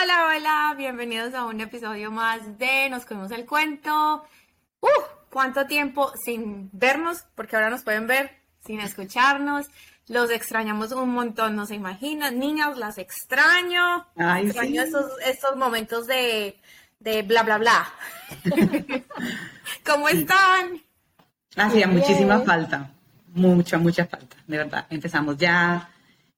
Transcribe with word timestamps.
Hola, 0.00 0.26
hola, 0.28 0.74
bienvenidos 0.76 1.34
a 1.34 1.44
un 1.44 1.60
episodio 1.60 2.12
más 2.12 2.56
de 2.56 2.88
Nos 2.88 3.04
Comimos 3.04 3.32
el 3.32 3.46
Cuento. 3.46 4.24
¡Uf! 4.80 5.04
¿Cuánto 5.28 5.66
tiempo 5.66 6.12
sin 6.24 6.70
vernos? 6.72 7.24
Porque 7.34 7.56
ahora 7.56 7.70
nos 7.70 7.82
pueden 7.82 8.06
ver 8.06 8.30
sin 8.64 8.78
escucharnos. 8.80 9.66
Los 10.06 10.30
extrañamos 10.30 10.92
un 10.92 11.10
montón, 11.10 11.56
no 11.56 11.66
se 11.66 11.74
imaginan. 11.74 12.38
Niñas, 12.38 12.76
las 12.76 12.98
extraño. 12.98 14.06
Ay, 14.16 14.46
extraño 14.46 14.82
sí. 14.82 14.86
estos, 14.86 15.10
estos 15.24 15.56
momentos 15.56 16.06
de, 16.06 16.60
de 17.00 17.22
bla, 17.22 17.42
bla, 17.42 17.58
bla. 17.58 17.92
¿Cómo 19.84 20.08
están? 20.08 20.80
Hacía 21.56 21.88
muchísima 21.88 22.40
falta, 22.42 22.90
mucha, 23.34 23.78
mucha 23.78 24.06
falta, 24.06 24.36
de 24.46 24.58
verdad. 24.58 24.86
Empezamos 24.90 25.36
ya 25.38 25.90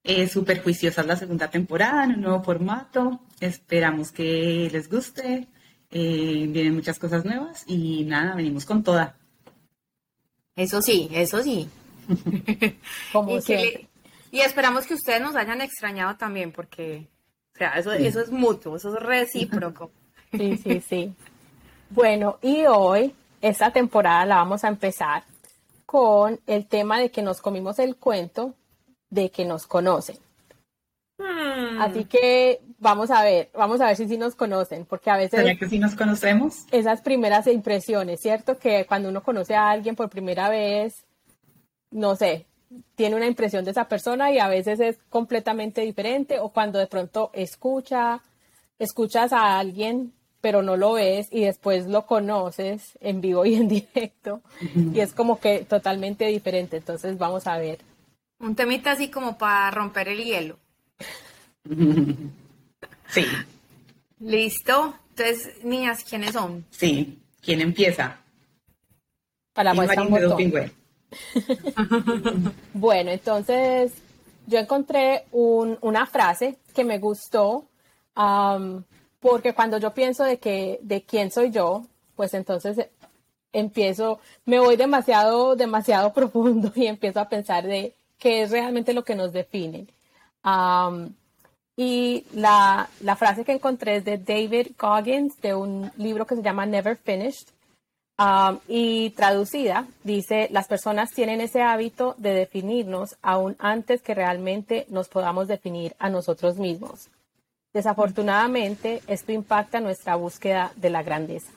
eh, 0.05 0.29
súper 0.29 0.63
juiciosas 0.63 1.07
la 1.07 1.17
segunda 1.17 1.51
temporada, 1.51 2.05
en 2.05 2.15
un 2.15 2.21
nuevo 2.23 2.43
formato. 2.43 3.21
Esperamos 3.41 4.13
que 4.13 4.69
les 4.73 4.89
guste. 4.91 5.47
Eh, 5.91 6.47
vienen 6.49 6.75
muchas 6.75 6.99
cosas 6.99 7.25
nuevas 7.25 7.65
y 7.67 8.05
nada, 8.05 8.35
venimos 8.37 8.65
con 8.65 8.83
toda. 8.85 9.17
Eso 10.57 10.81
sí, 10.83 11.09
eso 11.13 11.43
sí. 11.43 11.69
Como 13.13 13.31
Y, 13.33 13.35
que 13.37 13.43
siempre. 13.43 13.73
le- 13.83 13.91
y 14.33 14.41
esperamos 14.43 14.87
que 14.87 14.95
ustedes 14.95 15.21
nos 15.21 15.35
hayan 15.35 15.61
extrañado 15.61 16.17
también, 16.17 16.53
porque, 16.53 17.09
o 17.55 17.59
sea, 17.59 17.71
eso, 17.73 17.93
eso 17.93 18.21
es 18.21 18.31
mutuo, 18.31 18.77
eso 18.77 18.95
es 18.97 19.03
recíproco. 19.03 19.91
Sí, 20.33 20.57
sí, 20.59 20.81
sí. 20.89 21.13
Bueno, 21.91 22.39
y 22.41 22.63
hoy, 22.67 23.13
esta 23.41 23.73
temporada 23.73 24.25
la 24.25 24.37
vamos 24.37 24.63
a 24.63 24.69
empezar 24.69 25.25
con 25.87 26.39
el 26.47 26.67
tema 26.67 27.01
de 27.01 27.11
que 27.11 27.21
nos 27.21 27.41
comimos 27.41 27.81
el 27.81 27.97
cuento 27.97 28.55
de 29.11 29.31
que 29.31 29.45
nos 29.45 29.67
conocen. 29.67 30.17
Hmm. 31.19 31.81
Así 31.81 32.05
que 32.05 32.61
vamos 32.79 33.11
a 33.11 33.23
ver, 33.23 33.51
vamos 33.53 33.81
a 33.81 33.87
ver 33.87 33.97
si 33.97 34.09
sí 34.09 34.17
nos 34.17 34.35
conocen, 34.35 34.87
porque 34.87 35.11
a 35.11 35.17
veces 35.17 35.41
¿Será 35.41 35.57
que 35.57 35.69
sí 35.69 35.79
nos 35.79 35.95
conocemos? 35.95 36.65
esas 36.71 37.03
primeras 37.03 37.47
impresiones, 37.47 38.21
¿cierto? 38.21 38.59
Que 38.59 38.87
cuando 38.87 39.09
uno 39.09 39.23
conoce 39.23 39.55
a 39.55 39.71
alguien 39.71 39.97
por 39.97 40.09
primera 40.09 40.49
vez, 40.49 41.05
no 41.91 42.17
sé, 42.17 42.47
tiene 42.95 43.17
una 43.17 43.27
impresión 43.27 43.65
de 43.65 43.73
esa 43.73 43.89
persona 43.89 44.31
y 44.31 44.39
a 44.39 44.49
veces 44.49 44.81
es 44.81 44.99
completamente 45.11 45.83
diferente 45.83 46.39
o 46.39 46.51
cuando 46.51 46.79
de 46.79 46.87
pronto 46.87 47.31
escucha, 47.35 48.23
escuchas 48.79 49.33
a 49.33 49.59
alguien 49.59 50.13
pero 50.41 50.63
no 50.63 50.77
lo 50.77 50.95
ves 50.95 51.29
y 51.31 51.43
después 51.43 51.87
lo 51.87 52.07
conoces 52.07 52.99
en 53.01 53.21
vivo 53.21 53.45
y 53.45 53.55
en 53.55 53.69
directo 53.69 54.41
y 54.75 55.01
es 55.01 55.13
como 55.13 55.39
que 55.39 55.65
totalmente 55.65 56.27
diferente. 56.27 56.79
Entonces 56.79 57.19
vamos 57.19 57.47
a 57.47 57.59
ver. 57.59 57.79
Un 58.41 58.55
temita 58.57 58.93
así 58.93 59.11
como 59.11 59.37
para 59.39 59.71
romper 59.71 60.09
el 60.09 60.25
hielo. 60.25 60.59
Sí, 63.09 63.25
¿Listo? 64.21 64.95
Entonces, 65.11 65.65
niñas, 65.65 66.05
¿quiénes 66.05 66.33
son? 66.33 66.65
sí. 66.71 67.19
¿Quién 67.43 67.61
empieza? 67.63 68.19
Para 69.55 69.71
la 69.71 69.75
muestra 69.75 70.03
un 70.03 70.11
botón. 70.11 70.73
Bueno, 72.75 73.11
entonces 73.11 73.93
yo 74.47 74.59
encontré 74.59 75.25
un- 75.33 75.79
una 75.81 76.07
frase 76.07 76.59
que 76.75 76.85
me 76.85 76.99
gustó 76.99 77.65
porque 79.21 79.55
cuando 79.55 79.79
yo 79.79 79.93
pienso 79.95 80.23
de 80.25 80.39
que 80.39 80.79
de 80.83 81.03
quién 81.03 81.31
soy 81.31 81.51
yo, 81.51 81.87
pues 82.15 82.35
entonces 82.35 82.79
eh, 82.79 82.91
empiezo, 83.53 84.21
me 84.45 84.61
voy 84.61 84.77
demasiado, 84.77 85.57
demasiado 85.57 86.13
profundo 86.15 86.71
y 86.77 86.87
empiezo 86.87 87.21
a 87.21 87.29
pensar 87.29 87.67
de 87.67 87.97
qué 88.21 88.43
es 88.43 88.51
realmente 88.51 88.93
lo 88.93 89.03
que 89.03 89.17
nos 89.17 89.33
define. 89.33 89.87
Y 91.77 92.25
la, 92.35 92.89
la 93.01 93.17
frase 93.17 93.45
que 93.45 93.53
encontré 93.53 93.97
es 93.97 94.05
de 94.05 94.19
David 94.19 94.73
Goggins, 94.79 95.41
de 95.41 95.55
un 95.55 95.91
libro 95.97 96.27
que 96.27 96.37
se 96.37 96.43
llama 96.43 96.67
Never 96.67 96.97
Finished. 96.97 97.49
Y 98.69 99.11
traducida, 99.11 99.87
dice, 100.05 100.49
las 100.51 100.69
personas 100.69 101.11
tienen 101.11 101.41
ese 101.41 101.63
hábito 101.63 102.15
de 102.19 102.35
definirnos 102.35 103.17
aún 103.23 103.57
antes 103.59 104.03
que 104.03 104.15
realmente 104.15 104.85
nos 104.91 105.09
podamos 105.09 105.49
definir 105.49 105.97
a 105.99 106.11
nosotros 106.11 106.59
mismos. 106.59 107.09
Desafortunadamente, 107.73 109.01
esto 109.07 109.33
impacta 109.33 109.81
nuestra 109.81 110.17
búsqueda 110.17 110.71
de 110.77 110.91
la 110.91 111.03
grandeza. 111.03 111.51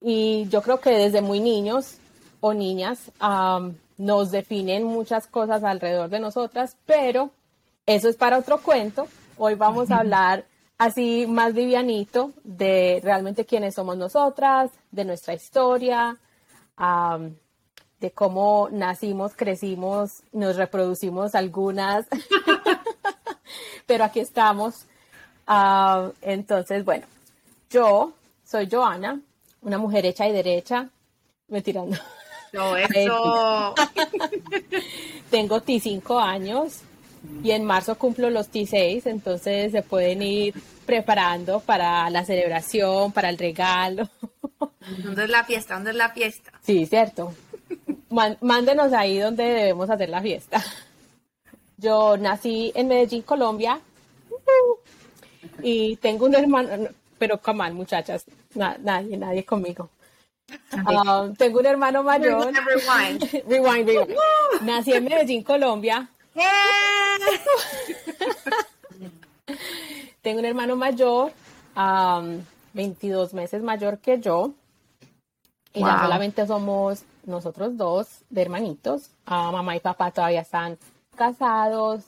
Y 0.00 0.48
yo 0.48 0.62
creo 0.62 0.80
que 0.80 0.90
desde 0.90 1.20
muy 1.20 1.40
niños 1.40 1.98
o 2.40 2.54
niñas 2.54 3.10
nos 4.00 4.30
definen 4.30 4.84
muchas 4.84 5.26
cosas 5.26 5.62
alrededor 5.62 6.08
de 6.08 6.20
nosotras, 6.20 6.74
pero 6.86 7.30
eso 7.84 8.08
es 8.08 8.16
para 8.16 8.38
otro 8.38 8.62
cuento. 8.62 9.06
Hoy 9.36 9.56
vamos 9.56 9.90
a 9.90 9.96
hablar 10.00 10.46
así 10.78 11.26
más 11.28 11.52
livianito 11.52 12.32
de 12.42 13.00
realmente 13.04 13.44
quiénes 13.44 13.74
somos 13.74 13.98
nosotras, 13.98 14.70
de 14.90 15.04
nuestra 15.04 15.34
historia, 15.34 16.16
de 18.00 18.10
cómo 18.12 18.70
nacimos, 18.72 19.36
crecimos, 19.36 20.22
nos 20.32 20.56
reproducimos 20.56 21.34
algunas, 21.34 22.06
pero 23.86 24.04
aquí 24.04 24.20
estamos. 24.20 24.86
Am, 25.44 26.12
entonces, 26.22 26.86
bueno, 26.86 27.04
yo 27.68 28.14
soy 28.44 28.66
Joana, 28.70 29.20
una 29.60 29.76
mujer 29.76 30.06
hecha 30.06 30.26
y 30.26 30.32
derecha, 30.32 30.88
me 31.48 31.60
tirando. 31.60 31.98
No, 32.52 32.76
eso. 32.76 33.74
Tengo 35.30 35.60
T5 35.62 36.20
años 36.22 36.78
y 37.44 37.50
en 37.52 37.64
marzo 37.64 37.96
cumplo 37.96 38.30
los 38.30 38.50
T6, 38.50 39.02
entonces 39.06 39.72
se 39.72 39.82
pueden 39.82 40.22
ir 40.22 40.54
preparando 40.86 41.60
para 41.60 42.08
la 42.10 42.24
celebración, 42.24 43.12
para 43.12 43.28
el 43.28 43.38
regalo. 43.38 44.08
¿Dónde 45.04 45.24
es 45.24 45.30
la 45.30 45.44
fiesta? 45.44 45.74
¿Dónde 45.74 45.90
es 45.90 45.96
la 45.96 46.10
fiesta? 46.10 46.52
Sí, 46.62 46.86
cierto. 46.86 47.32
Mándenos 48.40 48.92
ahí 48.92 49.18
donde 49.18 49.44
debemos 49.44 49.88
hacer 49.88 50.08
la 50.08 50.20
fiesta. 50.20 50.62
Yo 51.76 52.16
nací 52.16 52.72
en 52.74 52.88
Medellín, 52.88 53.22
Colombia, 53.22 53.80
y 55.62 55.96
tengo 55.96 56.26
un 56.26 56.34
hermano, 56.34 56.88
pero 57.18 57.38
come 57.40 57.64
on, 57.64 57.74
muchachas, 57.74 58.24
na- 58.54 58.76
nadie, 58.82 59.16
nadie 59.16 59.44
conmigo. 59.44 59.88
Um, 60.72 61.34
tengo 61.34 61.60
un 61.60 61.66
hermano 61.66 62.02
mayor. 62.02 62.52
Rewind. 62.66 63.22
rewind, 63.46 63.88
rewind. 63.88 64.16
Nací 64.62 64.92
en 64.92 65.04
Medellín, 65.04 65.42
Colombia. 65.42 66.08
Tengo 70.22 70.38
un 70.40 70.44
hermano 70.44 70.76
mayor, 70.76 71.32
am, 71.74 72.44
22 72.74 73.34
meses 73.34 73.62
mayor 73.62 73.98
que 73.98 74.20
yo. 74.20 74.52
Y 75.72 75.80
ya 75.80 76.00
solamente 76.02 76.46
somos 76.46 77.02
nosotros 77.24 77.76
dos 77.76 78.06
de 78.28 78.42
hermanitos. 78.42 79.10
Ah, 79.26 79.50
mamá 79.52 79.76
y 79.76 79.80
papá 79.80 80.10
todavía 80.10 80.40
están 80.40 80.78
casados. 81.16 82.04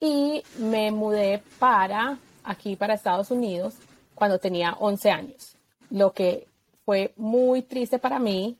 y 0.00 0.42
me 0.58 0.90
mudé 0.90 1.42
para 1.58 2.18
aquí, 2.44 2.76
para 2.76 2.94
Estados 2.94 3.30
Unidos, 3.30 3.74
cuando 4.14 4.38
tenía 4.38 4.74
11 4.78 5.10
años. 5.10 5.56
Lo 5.90 6.12
que 6.12 6.47
fue 6.88 7.12
muy 7.18 7.60
triste 7.60 7.98
para 7.98 8.18
mí. 8.18 8.56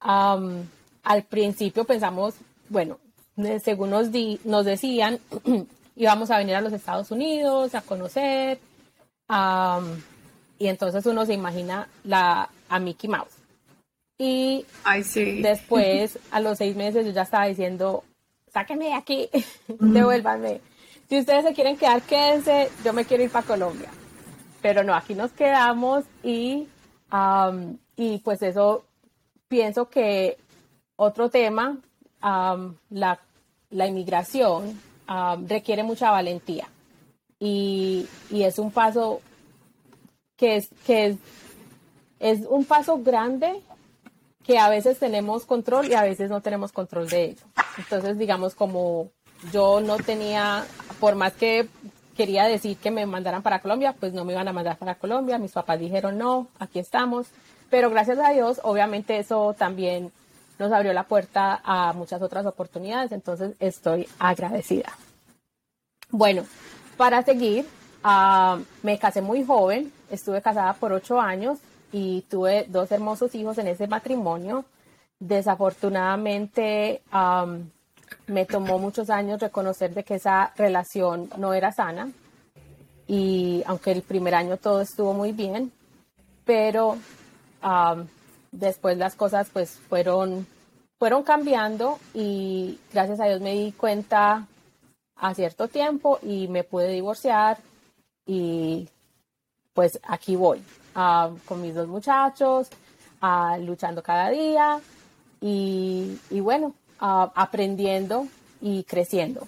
Al 0.00 1.22
principio 1.28 1.84
pensamos, 1.84 2.34
bueno, 2.68 2.98
según 3.62 3.90
nos, 3.90 4.10
di- 4.10 4.40
nos 4.42 4.64
decían, 4.64 5.20
íbamos 5.94 6.32
a 6.32 6.38
venir 6.38 6.56
a 6.56 6.60
los 6.62 6.72
Estados 6.72 7.12
Unidos 7.12 7.76
a 7.76 7.82
conocer. 7.82 8.58
am, 9.28 10.02
y 10.58 10.66
entonces 10.66 11.06
uno 11.06 11.24
se 11.24 11.34
imagina 11.34 11.86
la, 12.02 12.48
a 12.68 12.80
Mickey 12.80 13.08
Mouse. 13.08 13.36
Y 14.18 14.66
después, 15.40 16.18
a 16.32 16.40
los 16.40 16.58
seis 16.58 16.74
meses, 16.74 17.06
yo 17.06 17.12
ya 17.12 17.22
estaba 17.22 17.46
diciendo, 17.46 18.02
sáquenme 18.52 18.86
de 18.86 18.94
aquí, 18.94 19.28
devuélvanme. 19.68 20.60
Si 21.08 21.20
ustedes 21.20 21.44
se 21.44 21.54
quieren 21.54 21.76
quedar, 21.76 22.02
quédense, 22.02 22.68
yo 22.84 22.92
me 22.92 23.04
quiero 23.04 23.22
ir 23.22 23.30
para 23.30 23.46
Colombia. 23.46 23.90
Pero 24.60 24.82
no, 24.82 24.92
aquí 24.92 25.14
nos 25.14 25.30
quedamos 25.30 26.04
y, 26.24 26.66
am, 27.10 27.78
y 27.96 28.18
pues 28.18 28.42
eso, 28.42 28.84
pienso 29.48 29.88
que 29.88 30.38
otro 30.96 31.28
tema, 31.30 31.78
am, 32.20 32.76
la, 32.90 33.20
la 33.70 33.86
inmigración, 33.86 34.80
am, 35.06 35.46
requiere 35.46 35.82
mucha 35.82 36.10
valentía. 36.10 36.68
Y, 37.38 38.06
y 38.30 38.42
es 38.42 38.58
un 38.58 38.70
paso 38.70 39.20
que 40.36 40.56
es, 40.56 40.70
que 40.86 41.06
es, 41.06 41.16
es 42.18 42.46
un 42.46 42.64
paso 42.64 42.98
grande 42.98 43.60
que 44.42 44.58
a 44.58 44.68
veces 44.68 44.98
tenemos 44.98 45.46
control 45.46 45.88
y 45.88 45.94
a 45.94 46.02
veces 46.02 46.30
no 46.30 46.40
tenemos 46.40 46.72
control 46.72 47.08
de 47.08 47.24
ello. 47.24 47.42
Entonces, 47.78 48.18
digamos, 48.18 48.54
como 48.54 49.10
yo 49.52 49.80
no 49.80 49.96
tenía, 49.96 50.64
por 50.98 51.14
más 51.14 51.34
que 51.34 51.68
quería 52.20 52.44
decir 52.44 52.76
que 52.76 52.90
me 52.90 53.06
mandaran 53.06 53.42
para 53.42 53.60
Colombia, 53.60 53.94
pues 53.98 54.12
no 54.12 54.24
me 54.24 54.32
iban 54.32 54.48
a 54.48 54.52
mandar 54.52 54.76
para 54.76 54.96
Colombia. 54.96 55.38
Mis 55.38 55.52
papás 55.52 55.78
dijeron, 55.78 56.18
no, 56.18 56.48
aquí 56.58 56.78
estamos. 56.78 57.28
Pero 57.70 57.88
gracias 57.88 58.18
a 58.18 58.30
Dios, 58.30 58.60
obviamente 58.62 59.18
eso 59.18 59.54
también 59.56 60.12
nos 60.58 60.72
abrió 60.72 60.92
la 60.92 61.04
puerta 61.04 61.60
a 61.64 61.92
muchas 61.92 62.20
otras 62.20 62.44
oportunidades. 62.46 63.12
Entonces, 63.12 63.54
estoy 63.60 64.08
agradecida. 64.18 64.92
Bueno, 66.10 66.44
para 66.96 67.22
seguir, 67.22 67.64
Ah, 68.02 68.58
me 68.82 68.98
casé 68.98 69.20
muy 69.20 69.44
joven, 69.44 69.92
estuve 70.10 70.40
casada 70.40 70.72
por 70.72 70.92
ocho 70.92 71.20
años 71.20 71.58
y 71.92 72.22
tuve 72.22 72.64
dos 72.68 72.90
hermosos 72.92 73.34
hijos 73.34 73.58
en 73.58 73.68
ese 73.68 73.86
matrimonio. 73.86 74.64
Desafortunadamente, 75.18 77.02
me 78.26 78.46
tomó 78.46 78.78
muchos 78.78 79.10
años 79.10 79.40
reconocer 79.40 79.94
de 79.94 80.04
que 80.04 80.14
esa 80.14 80.52
relación 80.56 81.30
no 81.36 81.54
era 81.54 81.72
sana. 81.72 82.10
Y 83.06 83.62
aunque 83.66 83.90
el 83.92 84.02
primer 84.02 84.34
año 84.34 84.56
todo 84.56 84.80
estuvo 84.80 85.12
muy 85.12 85.32
bien, 85.32 85.72
pero 86.44 86.96
después 88.52 88.96
las 88.96 89.14
cosas 89.14 89.48
pues 89.52 89.70
fueron, 89.88 90.46
fueron 90.98 91.22
cambiando 91.22 91.98
y 92.14 92.78
gracias 92.92 93.20
a 93.20 93.24
Dios 93.26 93.40
me 93.40 93.54
di 93.54 93.72
cuenta 93.72 94.46
a 95.16 95.34
cierto 95.34 95.68
tiempo 95.68 96.18
y 96.22 96.48
me 96.48 96.64
pude 96.64 96.88
divorciar 96.88 97.58
y 98.26 98.88
pues 99.74 99.98
aquí 100.02 100.36
voy 100.36 100.62
con 101.44 101.62
mis 101.62 101.74
dos 101.74 101.88
muchachos, 101.88 102.68
luchando 103.60 104.02
cada 104.02 104.30
día 104.30 104.80
y, 105.40 106.18
y 106.30 106.40
bueno, 106.40 106.74
aprendiendo 107.00 108.26
y 108.60 108.84
creciendo. 108.84 109.46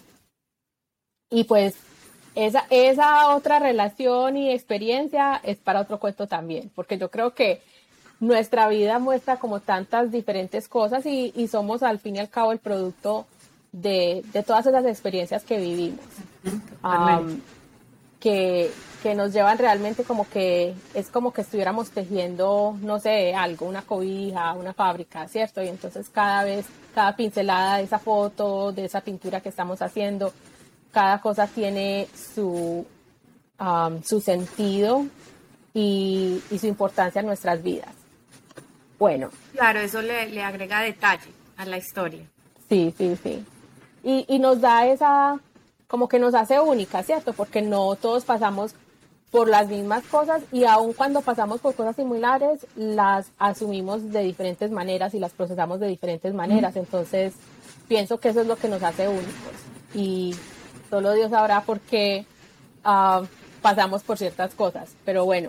Y 1.31 1.45
pues 1.45 1.75
esa, 2.35 2.65
esa 2.71 3.35
otra 3.35 3.59
relación 3.59 4.37
y 4.37 4.51
experiencia 4.51 5.41
es 5.43 5.59
para 5.59 5.81
otro 5.81 5.99
cuento 5.99 6.27
también, 6.27 6.71
porque 6.75 6.99
yo 6.99 7.11
creo 7.11 7.35
que 7.35 7.61
nuestra 8.21 8.69
vida 8.69 8.99
muestra 8.99 9.37
como 9.37 9.61
tantas 9.61 10.13
diferentes 10.13 10.69
cosas 10.69 11.05
y, 11.07 11.33
y 11.37 11.49
somos 11.49 11.83
al 11.83 11.99
fin 11.99 12.17
y 12.17 12.19
al 12.21 12.31
cabo 12.31 12.53
el 12.53 12.59
producto 12.59 13.27
de, 13.73 14.23
de 14.33 14.43
todas 14.43 14.67
esas 14.67 14.85
experiencias 14.87 15.43
que 15.45 15.59
vivimos. 15.59 16.01
que, 18.21 18.71
que, 19.03 19.15
nos 19.15 19.33
llevan 19.33 19.59
realmente 19.59 20.05
como 20.05 20.29
que 20.29 20.75
es 20.95 21.09
como 21.11 21.33
que 21.33 21.43
estuviéramos 21.43 21.91
tejiendo, 21.91 22.77
no 22.81 22.99
sé, 23.01 23.35
algo, 23.35 23.67
una 23.67 23.83
cobija, 23.83 24.53
una 24.53 24.73
fábrica, 24.73 25.27
¿cierto? 25.29 25.63
Y 25.63 25.69
entonces 25.69 26.09
cada 26.09 26.45
vez, 26.45 26.67
cada 26.95 27.17
pincelada 27.17 27.79
de 27.79 27.85
esa 27.85 27.99
foto, 27.99 28.73
de 28.73 28.85
esa 28.85 29.01
pintura 29.01 29.41
que 29.41 29.49
estamos 29.49 29.83
haciendo, 29.83 30.33
cada 30.93 31.21
cosa 31.21 31.47
tiene 31.47 32.07
su, 32.15 32.87
su 34.05 34.21
sentido 34.21 35.07
y, 35.75 36.43
y 36.51 36.59
su 36.59 36.67
importancia 36.67 37.21
en 37.21 37.27
nuestras 37.27 37.63
vidas 37.63 38.03
bueno. 39.03 39.31
Claro, 39.53 39.81
eso 39.81 40.01
le, 40.01 40.41
agrega 40.45 40.81
detalle 40.81 41.33
a 41.57 41.67
la 41.67 41.77
historia. 41.77 42.25
Sí, 42.69 42.95
sí, 42.97 43.19
sí. 43.21 43.45
Y, 44.05 44.25
y 44.29 44.39
nos 44.39 44.61
da 44.61 44.87
esa, 44.87 45.41
como 45.89 46.09
que 46.09 46.21
nos 46.21 46.37
hace 46.37 46.61
única, 46.61 47.03
¿cierto? 47.03 47.33
Porque 47.33 47.63
no 47.63 47.97
todos 47.97 48.25
pasamos 48.25 48.77
por 49.33 49.49
las 49.49 49.67
mismas 49.67 50.05
cosas 50.05 50.43
y 50.53 50.65
aun 50.65 50.93
cuando 50.93 51.23
pasamos 51.23 51.61
por 51.61 51.75
cosas 51.75 51.97
similares, 51.97 52.67
las 52.77 53.33
asumimos 53.39 54.13
de 54.13 54.23
diferentes 54.23 54.71
maneras 54.71 55.15
y 55.15 55.19
las 55.19 55.33
procesamos 55.33 55.81
de 55.81 55.89
diferentes 55.89 56.35
maneras. 56.35 56.77
Entonces, 56.77 57.33
pienso 57.89 58.21
que 58.21 58.29
eso 58.29 58.43
es 58.43 58.47
lo 58.47 58.57
que 58.57 58.69
nos 58.69 58.83
hace 58.83 59.09
únicos. 59.09 59.33
Y 59.95 60.37
solo 60.91 61.15
Dios 61.15 61.31
sabrá 61.31 61.63
por 61.63 61.81
qué 61.81 62.27
ah, 62.85 63.23
pasamos 63.63 64.03
por 64.03 64.19
ciertas 64.19 64.55
cosas. 64.55 64.91
Pero 65.07 65.25
bueno, 65.25 65.49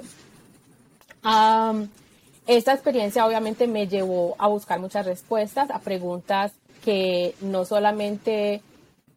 esta 2.48 2.74
experiencia 2.74 3.26
obviamente 3.26 3.68
me 3.68 3.90
llevó 3.90 4.36
a 4.40 4.48
buscar 4.48 4.80
muchas 4.80 5.06
respuestas 5.06 5.70
a 5.70 5.80
preguntas 5.80 6.54
que 6.86 7.36
no 7.42 7.66
solamente 7.66 8.62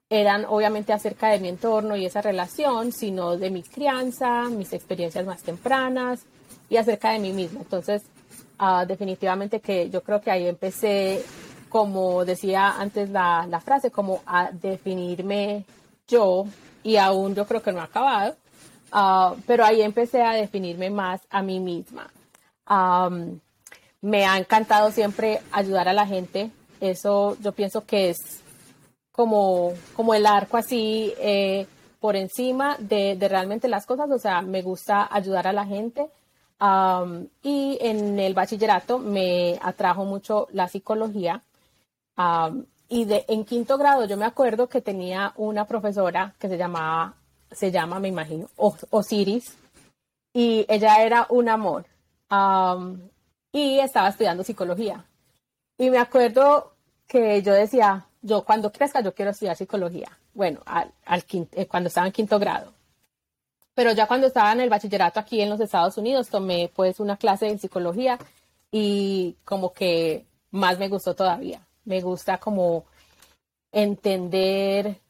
eran 0.08 0.44
obviamente 0.44 0.92
acerca 0.92 1.28
de 1.28 1.40
mi 1.40 1.48
entorno 1.48 1.96
y 1.96 2.06
esa 2.06 2.22
relación, 2.22 2.92
sino 2.92 3.36
de 3.36 3.50
mi 3.50 3.62
crianza, 3.62 4.44
mis 4.48 4.72
experiencias 4.72 5.26
más 5.26 5.42
tempranas 5.42 6.24
y 6.68 6.76
acerca 6.76 7.10
de 7.10 7.18
mí 7.18 7.32
misma. 7.32 7.60
Entonces, 7.60 8.02
ah, 8.58 8.84
definitivamente 8.86 9.60
que 9.60 9.90
yo 9.90 10.02
creo 10.02 10.20
que 10.20 10.30
ahí 10.30 10.46
empecé, 10.46 11.24
como 11.68 12.24
decía 12.24 12.74
antes 12.78 13.10
la, 13.10 13.60
frase, 13.64 13.90
como 13.90 14.22
a 14.26 14.50
definirme 14.52 15.64
yo 16.06 16.44
y 16.82 16.96
aún 16.96 17.34
yo 17.34 17.46
creo 17.46 17.62
que 17.62 17.72
no 17.72 17.80
ha 17.80 17.84
acabado, 17.84 18.36
uh, 18.92 19.36
pero 19.46 19.64
ahí 19.64 19.82
empecé 19.82 20.22
a 20.22 20.32
definirme 20.34 20.88
más 20.90 21.20
a 21.30 21.42
mí 21.42 21.58
misma 21.58 22.10
me 24.00 24.24
ha 24.24 24.38
encantado 24.38 24.90
siempre 24.90 25.40
ayudar 25.52 25.88
a 25.88 25.92
la 25.92 26.06
gente. 26.06 26.50
Eso 26.80 27.36
yo 27.40 27.52
pienso 27.52 27.84
que 27.84 28.10
es 28.10 28.42
como, 29.16 29.72
como 29.94 30.14
el 30.14 30.26
arco 30.26 30.58
así 30.58 31.12
eh, 31.18 31.66
por 32.00 32.14
encima 32.14 32.76
de, 32.78 33.16
realmente 33.28 33.66
las 33.66 33.86
cosas. 33.86 34.10
O 34.10 34.18
sea, 34.18 34.42
me 34.42 34.62
gusta 34.62 35.08
ayudar 35.10 35.48
a 35.48 35.52
la 35.52 35.64
gente. 35.66 36.08
y 37.42 37.78
en 37.80 38.18
el 38.20 38.34
bachillerato 38.34 38.98
me 38.98 39.58
atrajo 39.62 40.04
mucho 40.04 40.48
la 40.52 40.68
psicología. 40.68 41.42
y 42.88 43.04
de, 43.04 43.24
en 43.28 43.44
quinto 43.44 43.78
grado 43.78 44.06
yo 44.06 44.16
me 44.16 44.26
acuerdo 44.26 44.68
que 44.68 44.80
tenía 44.80 45.32
una 45.36 45.66
profesora 45.66 46.34
que 46.38 46.48
se 46.48 46.56
llamaba, 46.56 47.14
se 47.50 47.70
llama, 47.72 47.98
me 47.98 48.08
imagino, 48.08 48.48
Osiris. 48.90 49.56
Y 50.32 50.66
ella 50.68 51.02
era 51.02 51.26
un 51.30 51.48
amor 51.48 51.86
y 53.52 53.78
estaba 53.78 54.08
estudiando 54.08 54.44
psicología. 54.44 55.04
Y 55.78 55.90
me 55.90 55.98
acuerdo 55.98 56.75
que 57.06 57.42
yo 57.42 57.52
decía, 57.52 58.06
yo 58.22 58.44
cuando 58.44 58.72
crezca 58.72 59.00
yo 59.00 59.14
quiero 59.14 59.30
estudiar 59.30 59.56
psicología. 59.56 60.08
Bueno, 60.34 60.60
al, 60.66 60.92
eh, 61.52 61.66
cuando 61.66 61.88
estaba 61.88 62.06
en 62.06 62.12
quinto 62.12 62.38
grado. 62.38 62.72
Pero 63.74 63.92
ya 63.92 64.06
cuando 64.06 64.26
estaba 64.26 64.52
en 64.52 64.60
el 64.60 64.70
bachillerato 64.70 65.20
aquí 65.20 65.40
en 65.40 65.50
los 65.50 65.60
Estados 65.60 65.98
Unidos, 65.98 66.28
tomé 66.28 66.70
pues 66.74 66.98
una 66.98 67.16
clase 67.16 67.46
de 67.46 67.58
psicología 67.58 68.18
y 68.70 69.36
como 69.44 69.72
que 69.72 70.24
más 70.50 70.78
me 70.78 70.88
gustó 70.88 71.14
todavía. 71.14 71.60
Me 71.84 72.00
gusta 72.00 72.38
como 72.38 72.84
entender, 73.72 75.00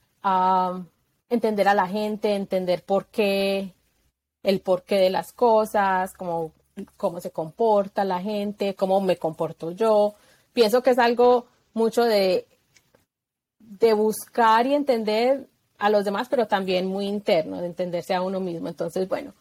entender 1.31 1.69
a 1.69 1.75
la 1.75 1.87
gente, 1.87 2.35
entender 2.35 2.83
por 2.83 3.07
qué, 3.07 3.73
el 4.43 4.61
porqué 4.61 4.97
de 4.97 5.11
las 5.11 5.33
cosas, 5.33 6.13
como 6.15 6.53
cómo 6.97 7.21
se 7.21 7.31
comporta 7.31 8.05
la 8.05 8.21
gente, 8.21 8.75
cómo 8.75 9.01
me 9.01 9.17
comporto 9.17 9.71
yo. 9.71 10.15
Pienso 10.53 10.83
que 10.83 10.91
es 10.91 10.99
algo 10.99 11.47
mucho 11.77 12.05
de, 12.05 12.47
de 13.59 13.93
buscar 13.93 14.67
y 14.67 14.75
entender 14.75 15.47
a 15.79 15.91
los 15.91 16.07
demás, 16.07 16.27
pero 16.31 16.47
también 16.47 16.87
muy 16.87 17.07
interno, 17.07 17.61
de 17.61 17.67
entenderse 17.67 18.15
a 18.15 18.23
uno 18.23 18.41
mismo. 18.41 18.69
Entonces, 18.69 19.07
bueno, 19.07 19.35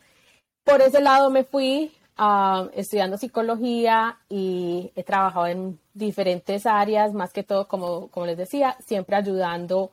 por 0.66 0.82
ese 0.82 1.00
lado 1.00 1.30
me 1.30 1.46
fui 1.46 1.94
uh, 2.20 2.68
estudiando 2.74 3.18
psicología 3.18 4.18
y 4.28 4.92
he 4.96 5.04
trabajado 5.04 5.48
en 5.48 5.80
diferentes 5.94 6.66
áreas, 6.66 7.14
más 7.14 7.32
que 7.32 7.44
todo, 7.44 7.70
como, 7.70 8.10
como 8.10 8.26
les 8.26 8.38
decía, 8.38 8.76
siempre 8.86 9.16
ayudando 9.16 9.92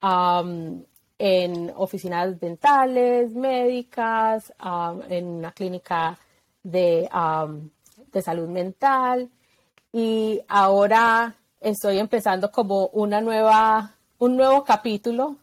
en 0.00 1.72
oficinas 1.74 2.38
dentales, 2.38 3.32
médicas, 3.32 4.52
en 5.08 5.26
una 5.26 5.52
clínica 5.52 6.18
de, 6.62 7.08
de 8.12 8.22
salud 8.22 8.48
mental 8.48 9.30
y 9.90 10.42
ahora 10.46 11.34
estoy 11.60 11.98
empezando 11.98 12.50
como 12.50 12.86
una 12.88 13.20
nueva, 13.20 13.94
un 14.18 14.36
nuevo 14.36 14.64
capítulo 14.64 15.36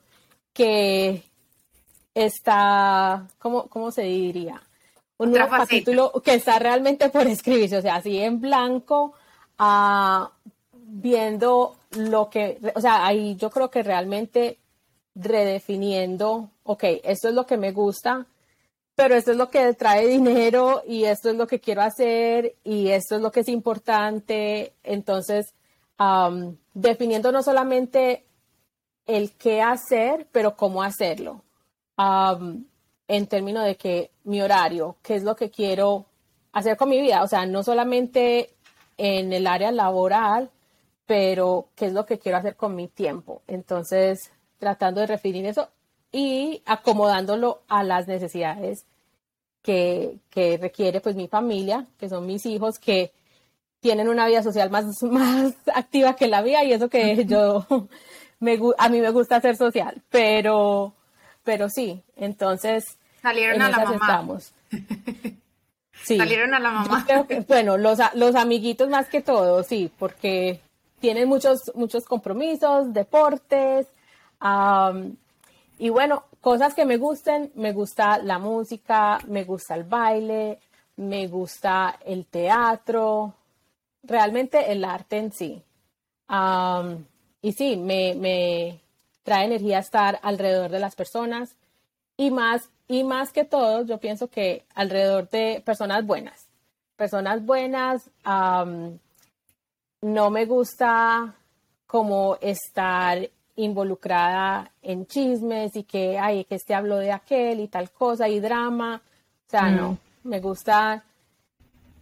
que 0.54 1.24
está, 2.14 3.28
¿cómo, 3.40 3.68
cómo 3.68 3.92
se 3.92 4.04
diría? 4.04 4.62
Un 5.18 5.32
nuevo 5.32 5.50
capítulo 5.50 6.12
que 6.24 6.36
está 6.36 6.60
realmente 6.60 7.10
por 7.10 7.28
escribirse, 7.28 7.78
o 7.78 7.82
sea, 7.82 7.96
así 7.96 8.20
en 8.20 8.40
blanco, 8.42 9.14
uh, 9.60 10.28
viendo 10.72 11.78
lo 11.92 12.30
que, 12.30 12.60
o 12.74 12.82
sea, 12.82 13.06
ahí 13.06 13.36
yo 13.36 13.50
creo 13.50 13.70
que 13.70 13.84
realmente 13.84 14.60
redefiniendo, 15.16 16.50
ok, 16.64 16.84
esto 17.04 17.30
es 17.30 17.34
lo 17.34 17.46
que 17.46 17.58
me 17.58 17.72
gusta, 17.72 18.26
pero 18.96 19.16
esto 19.16 19.32
es 19.32 19.38
lo 19.38 19.50
que 19.50 19.74
trae 19.74 20.08
dinero 20.08 20.84
y 20.88 21.06
esto 21.06 21.30
es 21.30 21.36
lo 21.36 21.48
que 21.48 21.60
quiero 21.60 21.82
hacer 21.82 22.56
y 22.64 22.90
esto 22.90 23.16
es 23.16 23.22
lo 23.22 23.32
que 23.32 23.42
es 23.42 23.50
importante. 23.50 24.74
Entonces, 24.84 25.54
definiendo 26.74 27.32
no 27.32 27.44
solamente 27.44 28.26
el 29.06 29.32
qué 29.34 29.62
hacer, 29.62 30.28
pero 30.32 30.56
cómo 30.56 30.84
hacerlo. 30.84 31.44
en 33.08 33.28
términos 33.28 33.64
de 33.66 33.76
que 33.78 34.12
mi 34.24 34.42
horario, 34.42 34.98
qué 35.04 35.16
es 35.16 35.24
lo 35.24 35.36
que 35.36 35.52
quiero 35.52 36.06
hacer 36.52 36.78
con 36.78 36.90
mi 36.90 37.00
vida. 37.00 37.24
O 37.24 37.28
sea, 37.28 37.46
no 37.46 37.64
solamente 37.64 38.56
en 38.98 39.34
el 39.34 39.46
área 39.48 39.72
laboral, 39.72 40.50
pero 41.06 41.70
qué 41.76 41.88
es 41.88 41.94
lo 41.94 42.06
que 42.06 42.18
quiero 42.18 42.38
hacer 42.38 42.56
con 42.56 42.76
mi 42.76 42.88
tiempo. 42.88 43.42
Entonces, 43.48 44.32
tratando 44.58 45.02
de 45.02 45.08
definir 45.08 45.46
eso 45.46 45.70
y 46.12 46.64
acomodándolo 46.66 47.62
a 47.68 47.84
las 47.84 48.08
necesidades 48.08 48.86
que, 49.62 50.20
que, 50.30 50.58
requiere 50.58 51.02
pues 51.02 51.16
mi 51.16 51.28
familia, 51.28 51.88
que 51.98 52.10
son 52.10 52.26
mis 52.26 52.46
hijos, 52.46 52.80
que 52.80 53.12
tienen 53.86 54.10
una 54.10 54.26
vida 54.26 54.42
social 54.42 54.72
más, 54.72 55.04
más 55.04 55.54
activa 55.72 56.16
que 56.16 56.28
la 56.28 56.42
mía 56.42 56.64
y 56.64 56.74
eso 56.74 56.90
que 56.90 57.24
yo, 57.28 57.68
me, 58.40 58.60
a 58.80 58.90
mí 58.90 59.00
me 59.00 59.12
gusta 59.12 59.40
ser 59.40 59.56
social, 59.58 60.02
pero, 60.10 60.96
pero 61.44 61.70
sí, 61.70 62.02
entonces... 62.16 62.98
Salieron 63.22 63.58
en 63.58 63.62
a 63.62 63.70
la 63.70 63.78
mamá. 63.78 63.96
estamos. 63.96 64.54
Sí. 66.04 66.18
Salieron 66.18 66.54
a 66.54 66.60
la 66.60 66.70
mamá. 66.70 67.06
que, 67.28 67.40
bueno, 67.48 67.78
los, 67.78 67.98
los 68.14 68.36
amiguitos 68.36 68.90
más 68.90 69.08
que 69.08 69.22
todo, 69.22 69.64
sí, 69.64 69.92
porque 69.98 70.60
tienen 71.00 71.28
muchos, 71.28 71.72
muchos 71.74 72.06
compromisos, 72.06 72.94
deportes, 72.94 73.88
y 75.80 75.90
bueno, 75.90 76.26
cosas 76.42 76.76
que 76.76 76.86
me 76.86 76.98
gusten, 76.98 77.52
me 77.56 77.72
gusta 77.72 78.20
la 78.20 78.38
música, 78.38 79.18
me 79.28 79.46
gusta 79.46 79.74
el 79.74 79.84
baile, 79.84 80.60
me 80.98 81.26
gusta 81.28 81.98
el 82.06 82.28
teatro, 82.28 83.34
realmente 84.08 84.72
el 84.72 84.86
arte 84.86 85.18
en 85.18 85.32
sí. 85.32 85.64
Y 87.42 87.52
sí, 87.52 87.78
me, 87.78 88.16
me 88.16 88.82
trae 89.24 89.46
energía 89.46 89.80
estar 89.80 90.20
alrededor 90.22 90.72
de 90.72 90.80
las 90.80 90.96
personas 90.96 91.56
y 92.18 92.32
más, 92.32 92.70
y 92.88 93.04
más 93.04 93.32
que 93.32 93.44
todo, 93.44 93.84
yo 93.84 94.00
pienso 94.00 94.30
que 94.30 94.66
alrededor 94.74 95.30
de 95.30 95.62
personas 95.66 96.06
buenas. 96.06 96.48
Personas 96.96 97.46
buenas, 97.46 98.10
no 100.02 100.30
me 100.30 100.46
gusta 100.46 101.36
como 101.88 102.38
estar 102.40 103.30
involucrada 103.58 104.72
en 104.82 105.06
chismes 105.08 105.76
y 105.76 105.84
que, 105.84 106.18
ay, 106.20 106.46
que 106.46 106.56
este 106.56 106.74
habló 106.74 106.98
de 106.98 107.12
aquel 107.12 107.60
y 107.60 107.68
tal 107.68 107.92
cosa 107.92 108.30
y 108.30 108.40
drama. 108.40 109.02
O 109.48 109.50
sea, 109.50 109.70
no, 109.72 109.98
me 110.24 110.40
gusta, 110.40 111.04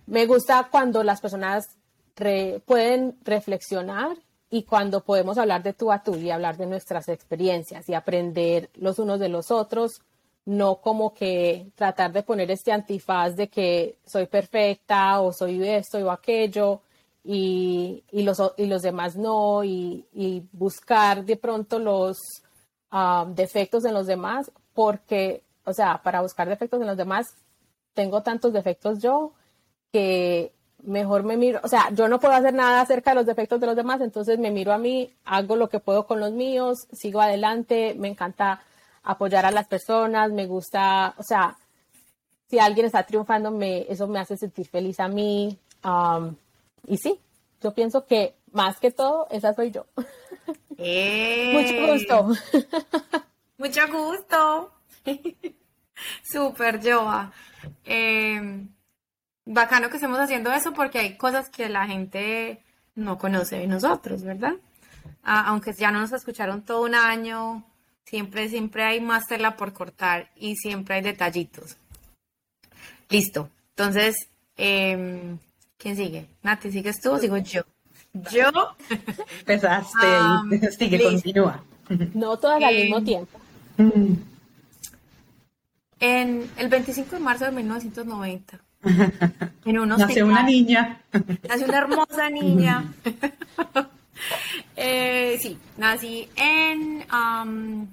me 0.06 0.26
gusta 0.26 0.68
cuando 0.70 1.04
las 1.04 1.22
personas 1.22 1.78
pueden 2.16 3.18
reflexionar 3.24 4.18
y 4.50 4.64
cuando 4.64 5.04
podemos 5.04 5.38
hablar 5.38 5.64
de 5.64 5.74
tú 5.74 5.92
a 5.92 6.04
tú 6.04 6.16
y 6.16 6.30
hablar 6.30 6.58
de 6.58 6.68
nuestras 6.68 7.08
experiencias 7.10 7.90
y 7.90 7.96
aprender 7.96 8.70
los 8.76 9.00
unos 9.00 9.20
de 9.20 9.30
los 9.30 9.50
otros, 9.50 10.02
no 10.46 10.76
como 10.76 11.14
que 11.14 11.72
tratar 11.76 12.12
de 12.12 12.24
poner 12.24 12.52
este 12.52 12.72
antifaz 12.72 13.36
de 13.36 13.48
que 13.48 13.98
soy 14.06 14.28
perfecta 14.28 15.22
o 15.22 15.32
soy 15.32 15.68
esto 15.68 15.98
o 16.00 16.12
aquello 16.12 16.82
y, 17.24 18.04
y 18.12 18.24
los, 18.24 18.38
y 18.58 18.68
los 18.68 18.82
demás 18.82 19.16
no 19.16 19.64
y, 19.64 20.06
buscar 20.52 21.24
de 21.26 21.38
pronto 21.38 21.80
los 21.80 22.18
ah, 22.92 23.26
defectos 23.28 23.86
en 23.86 23.94
los 23.94 24.06
demás 24.06 24.52
porque, 24.74 25.44
o 25.66 25.74
sea, 25.74 26.02
para 26.04 26.22
buscar 26.22 26.50
defectos 26.50 26.82
en 26.82 26.88
los 26.88 26.98
demás, 26.98 27.26
tengo 27.94 28.22
tantos 28.22 28.54
defectos 28.54 29.00
yo 29.02 29.34
que 29.92 30.52
mejor 30.84 31.24
me 31.24 31.38
miro, 31.38 31.60
o 31.64 31.68
sea, 31.68 31.90
yo 31.92 32.08
no 32.08 32.20
puedo 32.20 32.34
hacer 32.34 32.54
nada 32.54 32.82
acerca 32.82 33.12
de 33.12 33.16
los 33.16 33.26
defectos 33.26 33.60
de 33.60 33.68
los 33.68 33.76
demás, 33.76 34.02
entonces 34.02 34.38
me 34.40 34.52
miro 34.52 34.74
a 34.74 34.78
mí, 34.78 35.14
hago 35.26 35.56
lo 35.56 35.70
que 35.70 35.80
puedo 35.80 36.06
con 36.06 36.20
los 36.20 36.32
míos, 36.32 36.88
sigo 36.92 37.22
adelante, 37.22 37.96
me 37.98 38.10
encanta 38.10 38.62
apoyar 39.04 39.46
a 39.46 39.52
las 39.52 39.68
personas, 39.68 40.32
me 40.32 40.46
gusta, 40.46 41.16
o 41.18 41.24
sea, 41.24 41.58
si 42.50 42.60
alguien 42.60 42.86
está 42.86 43.04
triunfando, 43.04 43.52
me, 43.52 43.82
eso 43.90 44.08
me 44.08 44.20
hace 44.20 44.38
sentir 44.38 44.68
feliz 44.68 45.00
a 45.00 45.08
mí. 45.08 45.58
um, 45.84 46.36
y 46.86 46.98
sí, 46.98 47.20
yo 47.62 47.74
pienso 47.74 48.06
que 48.06 48.36
más 48.52 48.80
que 48.80 48.92
todo, 48.92 49.28
esa 49.32 49.54
soy 49.54 49.72
yo. 49.72 49.86
Mucho 50.78 51.88
gusto. 51.88 52.28
Mucho 53.58 53.82
gusto. 53.92 54.72
Súper, 56.24 56.82
Joa. 56.84 57.32
Eh, 57.86 58.68
bacano 59.46 59.90
que 59.90 59.98
estemos 59.98 60.20
haciendo 60.20 60.52
eso 60.52 60.74
porque 60.74 61.00
hay 61.00 61.18
cosas 61.18 61.50
que 61.50 61.70
la 61.70 61.88
gente 61.88 62.64
no 62.96 63.18
conoce 63.18 63.58
de 63.58 63.68
nosotros, 63.68 64.24
¿verdad? 64.24 64.54
Ah, 65.24 65.46
aunque 65.48 65.74
ya 65.74 65.92
no 65.92 66.00
nos 66.00 66.12
escucharon 66.12 66.62
todo 66.64 66.84
un 66.84 66.96
año, 66.96 67.64
siempre, 68.06 68.50
siempre 68.50 68.84
hay 68.84 69.02
más 69.02 69.28
tela 69.28 69.56
por 69.58 69.74
cortar 69.74 70.30
y 70.36 70.56
siempre 70.56 70.96
hay 70.96 71.02
detallitos. 71.02 71.78
Listo. 73.10 73.50
Entonces, 73.70 74.16
em, 74.58 75.38
¿quién 75.78 75.96
sigue? 75.96 76.28
Nati, 76.44 76.72
¿sigues 76.72 77.00
tú 77.02 77.12
o 77.12 77.20
sigo 77.20 77.38
yo? 77.38 77.64
Yo. 78.32 78.52
Empezaste 79.40 80.08
y 80.52 80.72
sigue, 80.78 80.98
listo. 80.98 81.12
continúa. 81.12 81.64
No 82.14 82.38
todas 82.38 82.62
al 82.62 82.76
mismo 82.76 83.04
tiempo. 83.04 83.40
En 86.00 86.50
el 86.58 86.70
25 86.70 87.16
de 87.16 87.20
marzo 87.22 87.46
de 87.46 87.52
1990, 87.52 88.60
en 89.66 89.80
un 89.80 89.90
Nació 89.90 90.06
hospital, 90.06 90.24
una 90.24 90.44
niña. 90.44 91.02
nació 91.48 91.66
una 91.68 91.78
hermosa 91.78 92.30
niña. 92.30 92.94
Eh, 94.76 95.38
sí, 95.42 95.58
nací 95.78 96.30
en 96.36 97.04
am, 97.10 97.88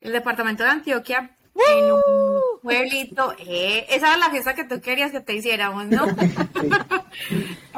el 0.00 0.12
departamento 0.12 0.62
de 0.64 0.70
Antioquia, 0.70 1.36
en 1.54 1.92
un 1.92 2.00
pueblito. 2.62 3.34
eh, 3.38 3.86
esa 3.90 4.08
era 4.08 4.16
la 4.16 4.30
fiesta 4.30 4.54
que 4.54 4.64
tú 4.64 4.80
querías 4.80 5.12
que 5.12 5.20
te 5.20 5.34
hiciéramos, 5.34 5.86
¿no? 5.86 6.04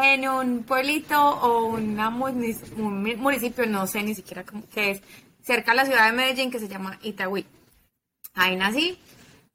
en 0.03 0.29
un 0.29 0.63
pueblito 0.65 1.21
o 1.21 1.67
una 1.67 2.09
un 2.09 3.17
municipio, 3.19 3.67
no 3.67 3.87
sé 3.87 4.03
ni 4.03 4.15
siquiera 4.15 4.45
cómo 4.45 4.63
que 4.73 4.93
es, 4.93 5.03
cerca 5.43 5.73
de 5.73 5.77
la 5.79 5.85
ciudad 5.87 6.07
de 6.07 6.17
Medellín, 6.17 6.51
que 6.51 6.59
se 6.61 6.69
llama 6.69 6.99
Itagüí. 7.03 7.45
Ahí 8.35 8.57
nací. 8.57 8.99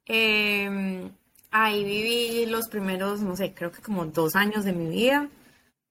eh, 0.06 1.08
ahí 1.50 1.84
viví 1.84 2.46
los 2.46 2.68
primeros, 2.68 3.20
no 3.20 3.36
sé, 3.36 3.52
creo 3.54 3.72
que 3.72 3.82
como 3.82 4.06
dos 4.06 4.36
años 4.36 4.64
de 4.64 4.72
mi 4.72 4.88
vida. 4.88 5.28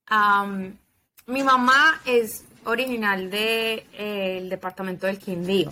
Am, 0.07 0.77
mi 1.25 1.43
mamá 1.43 2.01
es 2.05 2.45
original 2.65 3.29
del 3.29 4.49
departamento 4.49 5.07
del 5.07 5.19
Quindío. 5.19 5.71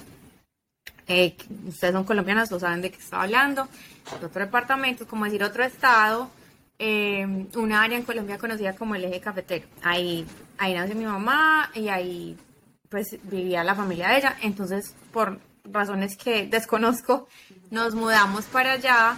Eh, 1.07 1.35
ustedes 1.67 1.93
son 1.93 2.03
colombianas, 2.03 2.51
lo 2.51 2.59
saben 2.59 2.81
de 2.81 2.91
qué 2.91 2.97
estaba 2.97 3.23
hablando. 3.23 3.67
Otro 4.13 4.29
departamento, 4.29 5.07
como 5.07 5.25
decir 5.25 5.43
otro 5.43 5.63
estado, 5.63 6.29
eh, 6.79 7.47
una 7.55 7.83
área 7.83 7.97
en 7.97 8.03
Colombia 8.03 8.37
conocida 8.37 8.75
como 8.75 8.95
el 8.95 9.05
eje 9.05 9.19
cafetero. 9.19 9.67
Ahí, 9.83 10.25
ahí 10.57 10.73
nació 10.73 10.95
mi 10.95 11.05
mamá 11.05 11.71
y 11.73 11.87
ahí 11.89 12.37
pues 12.89 13.17
vivía 13.23 13.63
la 13.63 13.75
familia 13.75 14.09
de 14.09 14.17
ella. 14.17 14.37
Entonces, 14.41 14.95
por 15.11 15.39
razones 15.63 16.17
que 16.17 16.47
desconozco, 16.47 17.27
nos 17.71 17.93
mudamos 17.95 18.45
para 18.45 18.73
allá. 18.73 19.17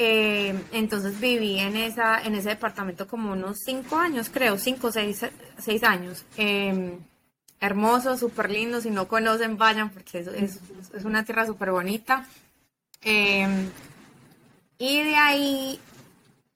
Eh, 0.00 0.54
entonces 0.70 1.18
viví 1.18 1.58
en 1.58 1.76
esa 1.76 2.22
en 2.22 2.36
ese 2.36 2.50
departamento 2.50 3.08
como 3.08 3.32
unos 3.32 3.58
cinco 3.64 3.96
años, 3.96 4.30
creo, 4.32 4.56
cinco, 4.56 4.92
seis, 4.92 5.26
seis 5.58 5.82
años. 5.82 6.24
Eh, 6.36 6.96
hermoso, 7.60 8.16
súper 8.16 8.50
lindo. 8.50 8.80
Si 8.80 8.90
no 8.90 9.08
conocen, 9.08 9.58
vayan 9.58 9.90
porque 9.90 10.20
es, 10.20 10.28
es, 10.28 10.60
es 10.94 11.04
una 11.04 11.24
tierra 11.24 11.46
súper 11.46 11.72
bonita. 11.72 12.26
Eh, 13.02 13.68
y 14.78 15.02
de 15.02 15.16
ahí, 15.16 15.80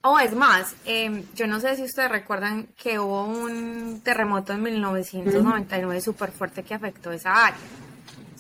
oh, 0.03 0.19
es 0.21 0.35
más, 0.35 0.77
eh, 0.85 1.25
yo 1.35 1.47
no 1.49 1.59
sé 1.61 1.75
si 1.77 1.83
ustedes 1.83 2.11
recuerdan 2.11 2.69
que 2.81 2.99
hubo 3.01 3.25
un 3.25 4.01
terremoto 4.05 4.53
en 4.53 4.63
1999 4.63 6.01
súper 6.01 6.31
fuerte 6.31 6.63
que 6.63 6.75
afectó 6.75 7.11
esa 7.11 7.47
área. 7.47 7.59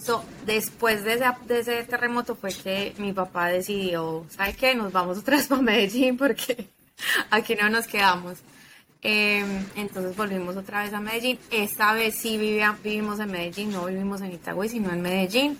So, 0.02 0.24
después 0.46 1.04
de 1.04 1.20
ese, 1.48 1.84
terremoto 1.84 2.34
fue 2.34 2.52
que 2.52 2.92
mi 2.98 3.12
papá 3.12 3.46
decidió, 3.48 4.26
¿sabe 4.30 4.54
qué? 4.54 4.74
Nos 4.74 4.92
vamos 4.92 5.18
otra 5.18 5.36
vez 5.36 5.46
para 5.48 5.62
Medellín 5.62 6.16
porque 6.16 6.68
aquí 7.30 7.54
no 7.54 7.68
nos 7.70 7.86
quedamos. 7.86 8.38
Eh, 9.00 9.44
entonces 9.76 10.16
volvimos 10.16 10.56
otra 10.56 10.82
vez 10.82 10.92
a 10.92 11.00
Medellín. 11.00 11.38
Esta 11.52 11.92
vez 11.92 12.16
sí 12.16 12.36
vivía- 12.36 12.76
vivimos 12.82 13.20
en 13.20 13.30
Medellín, 13.30 13.70
no 13.70 13.86
vivimos 13.86 14.20
en 14.22 14.32
Itagüí, 14.32 14.68
sino 14.68 14.90
en 14.92 15.02
Medellín. 15.02 15.58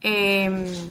Eh, 0.00 0.90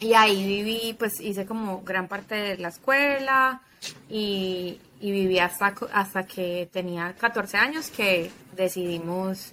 y 0.00 0.14
ahí 0.14 0.44
viví, 0.44 0.94
pues 0.98 1.20
hice 1.20 1.46
como 1.46 1.82
gran 1.82 2.08
parte 2.08 2.34
de 2.34 2.58
la 2.58 2.68
escuela 2.68 3.62
y, 4.08 4.80
viví 5.00 5.38
hasta, 5.38 5.72
hasta 5.92 6.24
que 6.24 6.68
tenía 6.72 7.14
14 7.14 7.56
años 7.58 7.90
que 7.90 8.32
decidimos 8.56 9.52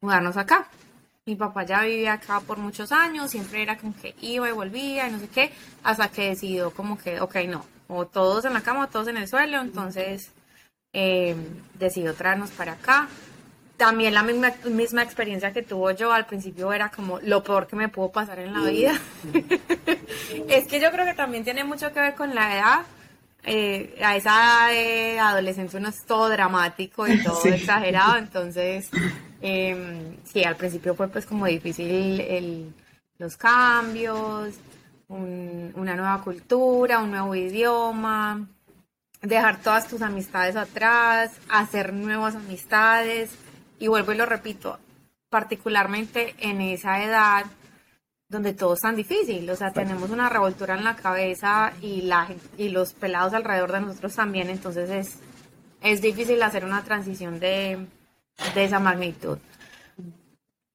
mudarnos 0.00 0.38
acá. 0.38 0.66
Mi 1.26 1.36
papá 1.36 1.64
ya 1.64 1.80
vivía 1.80 2.12
acá 2.12 2.40
por 2.40 2.58
muchos 2.58 2.92
años, 2.92 3.30
siempre 3.30 3.62
era 3.62 3.78
como 3.78 3.94
que 3.96 4.14
iba 4.20 4.46
y 4.46 4.52
volvía 4.52 5.08
y 5.08 5.10
no 5.10 5.18
sé 5.18 5.28
qué, 5.28 5.52
hasta 5.82 6.08
que 6.08 6.28
decidió 6.28 6.70
como 6.70 6.98
que, 6.98 7.18
ok, 7.18 7.36
no, 7.48 7.64
o 7.88 8.06
todos 8.06 8.44
en 8.44 8.52
la 8.52 8.60
cama 8.60 8.84
o 8.84 8.88
todos 8.88 9.08
en 9.08 9.16
el 9.16 9.26
suelo, 9.26 9.62
entonces 9.62 10.32
eh, 10.92 11.34
decidió 11.78 12.12
traernos 12.12 12.50
para 12.50 12.72
acá. 12.72 13.08
También 13.78 14.12
la 14.12 14.22
misma, 14.22 14.52
misma 14.66 15.02
experiencia 15.02 15.50
que 15.50 15.62
tuvo 15.62 15.90
yo 15.92 16.12
al 16.12 16.26
principio 16.26 16.72
era 16.74 16.90
como 16.90 17.18
lo 17.20 17.42
peor 17.42 17.66
que 17.66 17.76
me 17.76 17.88
pudo 17.88 18.12
pasar 18.12 18.38
en 18.40 18.52
la 18.52 18.60
vida. 18.70 18.92
es 20.48 20.68
que 20.68 20.78
yo 20.78 20.90
creo 20.92 21.06
que 21.06 21.14
también 21.14 21.42
tiene 21.42 21.64
mucho 21.64 21.90
que 21.90 22.00
ver 22.00 22.14
con 22.14 22.34
la 22.34 22.54
edad. 22.54 22.80
Eh, 23.46 23.98
a 24.02 24.16
esa 24.16 24.30
edad 24.32 24.68
de 24.70 25.18
adolescencia 25.20 25.78
uno 25.78 25.90
es 25.90 26.04
todo 26.04 26.28
dramático 26.30 27.06
y 27.06 27.18
todo 27.22 27.42
Sí. 27.42 27.48
exagerado, 27.50 28.16
entonces 28.16 28.88
eh, 29.42 30.16
sí, 30.24 30.42
al 30.44 30.56
principio 30.56 30.94
fue 30.94 31.08
pues 31.08 31.26
como 31.26 31.44
difícil 31.46 32.20
el- 32.20 32.72
los 33.18 33.36
cambios, 33.36 34.54
un- 35.08 35.72
una 35.76 35.94
nueva 35.94 36.22
cultura, 36.22 37.00
un 37.00 37.10
nuevo 37.10 37.34
idioma, 37.34 38.46
dejar 39.20 39.60
todas 39.60 39.88
tus 39.88 40.00
amistades 40.02 40.56
atrás, 40.56 41.32
hacer 41.50 41.92
nuevas 41.92 42.34
amistades 42.36 43.30
y 43.78 43.88
vuelvo 43.88 44.12
y 44.12 44.16
lo 44.16 44.24
repito, 44.26 44.78
particularmente 45.28 46.34
en 46.38 46.60
esa 46.62 47.02
edad 47.04 47.44
donde 48.34 48.52
todo 48.52 48.74
es 48.74 48.80
tan 48.80 48.96
difícil, 48.96 49.48
o 49.48 49.56
sea, 49.56 49.72
tenemos 49.72 50.10
una 50.10 50.28
revoltura 50.28 50.76
en 50.76 50.84
la 50.84 50.94
cabeza 50.94 51.72
y, 51.80 52.02
la, 52.02 52.28
y 52.58 52.68
los 52.68 52.92
pelados 52.92 53.32
alrededor 53.32 53.72
de 53.72 53.80
nosotros 53.80 54.14
también, 54.14 54.50
entonces 54.50 54.90
es, 54.90 55.18
es 55.80 56.02
difícil 56.02 56.42
hacer 56.42 56.64
una 56.64 56.84
transición 56.84 57.40
de, 57.40 57.86
de 58.54 58.64
esa 58.64 58.78
magnitud. 58.78 59.38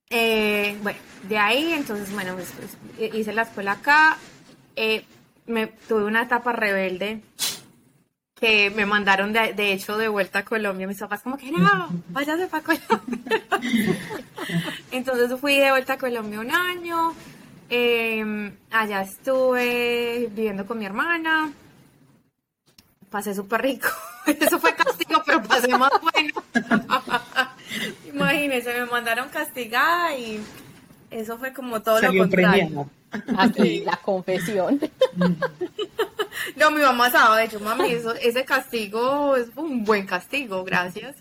Eh, 0.10 0.76
bueno, 0.82 0.98
de 1.28 1.38
ahí, 1.38 1.72
entonces, 1.74 2.12
bueno, 2.12 2.34
pues, 2.34 2.52
pues, 2.58 3.14
hice 3.14 3.32
la 3.32 3.44
escuela 3.44 3.74
acá, 3.74 4.18
eh, 4.76 5.06
me 5.46 5.68
tuve 5.68 6.06
una 6.06 6.24
etapa 6.24 6.52
rebelde 6.52 7.22
que 8.40 8.70
me 8.70 8.86
mandaron 8.86 9.34
de, 9.34 9.54
de, 9.54 9.74
hecho 9.74 9.98
de 9.98 10.08
vuelta 10.08 10.40
a 10.40 10.46
Colombia. 10.46 10.88
Mis 10.88 11.00
papás 11.00 11.22
como 11.22 11.38
que 11.38 11.52
no, 11.52 11.90
váyase 12.10 12.48
para 12.48 12.64
Colombia. 12.64 13.44
Entonces 14.92 15.40
fui 15.40 15.58
de 15.58 15.72
vuelta 15.72 15.94
a 15.94 15.98
Colombia 15.98 16.40
un 16.40 16.52
año. 16.52 17.14
Eh, 17.70 18.52
allá 18.72 19.02
estuve 19.02 20.28
viviendo 20.32 20.66
con 20.66 20.80
mi 20.80 20.86
hermana. 20.86 21.54
Pasé 23.10 23.34
súper 23.34 23.62
rico. 23.62 23.90
Eso 24.26 24.60
fue 24.60 24.74
castigo, 24.76 25.22
pero 25.26 25.42
pasé 25.44 25.68
más 25.78 25.92
bueno. 26.02 26.44
Imagínense, 28.14 28.74
me 28.74 28.86
mandaron 28.86 29.30
castigada 29.30 30.16
y 30.18 30.42
eso 31.10 31.38
fue 31.38 31.54
como 31.54 31.82
todo 31.82 32.02
lo 32.02 32.16
contrario. 32.16 32.90
Aquí 33.38 33.82
la 33.82 33.98
confesión. 33.98 34.80
No, 36.56 36.72
mi 36.72 36.82
mamá 36.82 37.12
sabe, 37.12 37.40
de 37.42 37.46
hecho, 37.48 37.60
mami, 37.60 37.92
eso, 37.92 38.14
ese 38.16 38.46
castigo 38.46 39.36
es 39.36 39.50
un 39.56 39.84
buen 39.84 40.06
castigo, 40.06 40.64
gracias. 40.64 41.18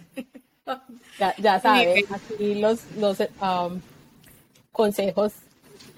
Ya, 1.18 1.34
ya 1.38 1.60
sabe, 1.60 2.04
aquí 2.08 2.54
los, 2.54 2.84
los 2.96 3.18
um, 3.40 3.80
consejos 4.70 5.32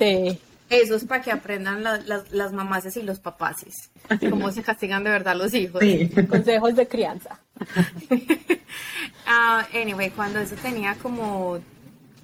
de... 0.01 0.39
Eso 0.69 0.97
es 0.97 1.05
para 1.05 1.23
que 1.23 1.31
aprendan 1.33 1.83
la, 1.83 1.99
las, 1.99 2.31
las 2.33 2.53
mamases 2.53 2.97
y 2.97 3.03
los 3.03 3.19
papaces, 3.19 3.91
cómo 4.29 4.53
se 4.53 4.63
castigan 4.63 5.03
de 5.03 5.11
verdad 5.11 5.37
los 5.37 5.53
hijos. 5.55 5.83
Consejos 6.29 6.77
de 6.77 6.87
crianza. 6.87 7.41
uh, 8.11 9.77
anyway, 9.77 10.11
cuando 10.11 10.39
eso 10.39 10.55
tenía 10.57 10.95
como, 10.95 11.59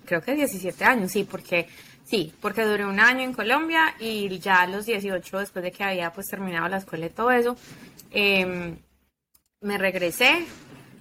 creo 0.04 0.22
que 0.22 0.34
17 0.34 0.84
años, 0.84 1.12
sí, 1.12 1.24
porque 1.24 1.66
Sí, 2.06 2.32
porque 2.40 2.62
duré 2.62 2.86
un 2.86 3.00
año 3.00 3.22
en 3.22 3.32
Colombia 3.32 3.96
y 3.98 4.38
ya 4.38 4.62
a 4.62 4.66
los 4.68 4.86
18, 4.86 5.40
después 5.40 5.64
de 5.64 5.72
que 5.72 5.82
había 5.82 6.12
pues 6.12 6.28
terminado 6.28 6.68
la 6.68 6.76
escuela 6.76 7.06
y 7.06 7.10
todo 7.10 7.32
eso, 7.32 7.56
eh, 8.12 8.76
me 9.60 9.78
regresé. 9.78 10.46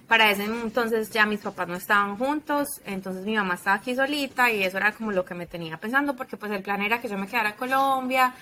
Para 0.08 0.30
ese 0.30 0.44
entonces 0.44 1.10
ya 1.10 1.26
mis 1.26 1.40
papás 1.40 1.66
no 1.66 1.74
estaban 1.74 2.16
juntos, 2.16 2.68
entonces 2.84 3.24
mi 3.24 3.34
mamá 3.34 3.54
estaba 3.54 3.76
aquí 3.76 3.94
solita 3.96 4.50
y 4.52 4.62
eso 4.62 4.76
era 4.76 4.92
como 4.92 5.10
lo 5.10 5.24
que 5.24 5.34
me 5.34 5.46
tenía 5.46 5.78
pensando, 5.78 6.14
porque 6.14 6.36
pues 6.36 6.52
el 6.52 6.62
plan 6.62 6.80
era 6.80 7.00
que 7.00 7.08
yo 7.08 7.18
me 7.18 7.26
quedara 7.26 7.50
en 7.50 7.56
Colombia 7.56 8.32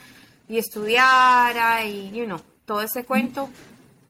y 0.47 0.59
estudiara 0.59 1.83
y, 1.85 2.11
you 2.11 2.27
know, 2.27 2.39
todo 2.67 2.83
ese 2.83 3.05
cuento. 3.05 3.49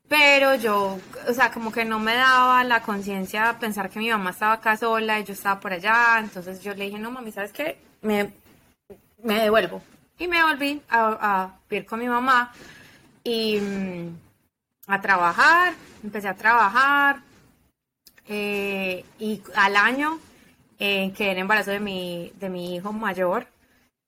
Pero 0.09 0.57
yo, 0.57 0.99
o 1.29 1.33
sea, 1.33 1.53
como 1.53 1.71
que 1.71 1.85
no 1.85 2.01
me 2.01 2.15
daba 2.15 2.65
la 2.65 2.83
conciencia 2.83 3.57
pensar 3.59 3.89
que 3.89 4.01
mi 4.01 4.11
mamá 4.11 4.31
estaba 4.31 4.55
acá 4.55 4.77
sola 4.77 5.21
y 5.21 5.25
yo 5.25 5.33
estaba 5.33 5.61
por 5.61 5.73
allá. 5.73 6.19
Entonces 6.19 6.61
yo 6.61 6.75
le 6.75 6.87
dije, 6.87 6.99
no, 6.99 7.11
mami, 7.13 7.31
¿sabes 7.31 7.53
qué? 7.53 7.79
Me, 8.03 8.33
me 9.23 9.41
devuelvo. 9.41 9.81
Y 10.19 10.27
me 10.27 10.43
volví 10.43 10.83
a, 10.89 11.19
a 11.21 11.59
vivir 11.71 11.87
con 11.87 12.01
mi 12.01 12.09
mamá 12.09 12.53
y 13.23 13.61
mm, 13.61 14.17
a 14.89 15.01
trabajar, 15.01 15.73
empecé 16.03 16.29
a 16.29 16.35
trabajar 16.35 17.34
eh, 18.29 19.05
y 19.19 19.43
al 19.55 19.77
año 19.77 20.19
eh, 20.79 21.13
quedé 21.17 21.33
en 21.33 21.39
embarazo 21.39 21.71
de 21.71 21.81
mi, 21.81 22.33
de 22.39 22.49
mi 22.49 22.77
hijo 22.77 22.93
mayor, 22.93 23.47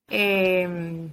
eh, 0.09 1.09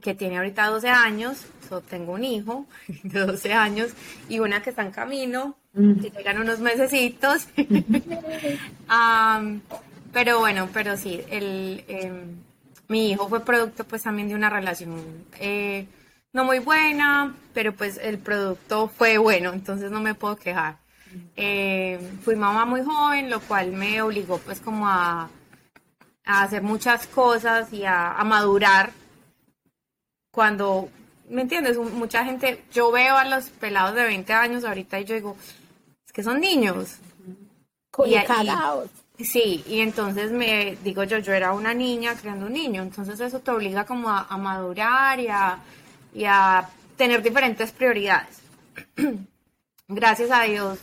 que 0.00 0.14
tiene 0.14 0.38
ahorita 0.38 0.66
12 0.66 0.88
años, 0.88 1.46
so, 1.68 1.80
tengo 1.80 2.12
un 2.12 2.24
hijo 2.24 2.66
de 3.02 3.20
12 3.20 3.52
años 3.52 3.90
y 4.28 4.38
una 4.38 4.62
que 4.62 4.70
está 4.70 4.82
en 4.82 4.90
camino, 4.90 5.56
que 5.74 6.10
llegan 6.10 6.40
unos 6.40 6.58
mesecitos. 6.60 7.48
um, 7.56 9.60
pero 10.12 10.40
bueno, 10.40 10.68
pero 10.72 10.96
sí, 10.96 11.20
el... 11.30 11.84
em, 11.86 12.50
mi 12.90 13.12
hijo 13.12 13.28
fue 13.28 13.44
producto 13.44 13.84
pues 13.84 14.02
también 14.02 14.28
de 14.28 14.34
una 14.34 14.50
relación 14.50 15.24
eh, 15.38 15.86
no 16.32 16.44
muy 16.44 16.58
buena, 16.58 17.36
pero 17.54 17.72
pues 17.72 17.98
el 17.98 18.18
producto 18.18 18.88
fue 18.88 19.16
bueno, 19.16 19.52
entonces 19.52 19.92
no 19.92 20.00
me 20.00 20.14
puedo 20.14 20.36
quejar. 20.36 20.78
Eh, 21.36 21.98
fui 22.22 22.36
mamá 22.36 22.64
muy 22.64 22.82
joven, 22.82 23.30
lo 23.30 23.40
cual 23.40 23.72
me 23.72 24.00
obligó 24.02 24.38
pues 24.38 24.60
como 24.60 24.86
a, 24.86 25.28
a 26.24 26.42
hacer 26.42 26.62
muchas 26.62 27.06
cosas 27.06 27.72
y 27.72 27.84
a, 27.84 28.12
a, 28.12 28.24
madurar 28.24 28.92
cuando, 30.30 30.88
¿me 31.28 31.42
entiendes? 31.42 31.76
Mucha 31.78 32.24
gente, 32.24 32.62
yo 32.72 32.92
veo 32.92 33.16
a 33.16 33.24
los 33.24 33.46
pelados 33.50 33.94
de 33.94 34.04
20 34.04 34.32
años 34.32 34.64
ahorita 34.64 35.00
y 35.00 35.04
yo 35.04 35.14
digo, 35.14 35.36
es 36.06 36.12
que 36.12 36.22
son 36.22 36.40
niños. 36.40 36.98
Y, 38.06 38.14
y, 38.14 39.24
Sí, 39.24 39.62
y 39.66 39.80
entonces 39.80 40.30
me 40.30 40.76
digo 40.82 41.04
yo, 41.04 41.18
yo 41.18 41.34
era 41.34 41.52
una 41.52 41.74
niña 41.74 42.14
creando 42.14 42.46
un 42.46 42.54
niño, 42.54 42.82
entonces 42.82 43.20
eso 43.20 43.40
te 43.40 43.50
obliga 43.50 43.84
como 43.84 44.08
a, 44.08 44.26
a 44.28 44.38
madurar 44.38 45.20
y 45.20 45.28
a, 45.28 45.58
y 46.14 46.24
a, 46.24 46.68
tener 46.96 47.22
diferentes 47.22 47.72
prioridades. 47.72 48.40
Gracias 49.88 50.30
a 50.30 50.42
Dios, 50.42 50.78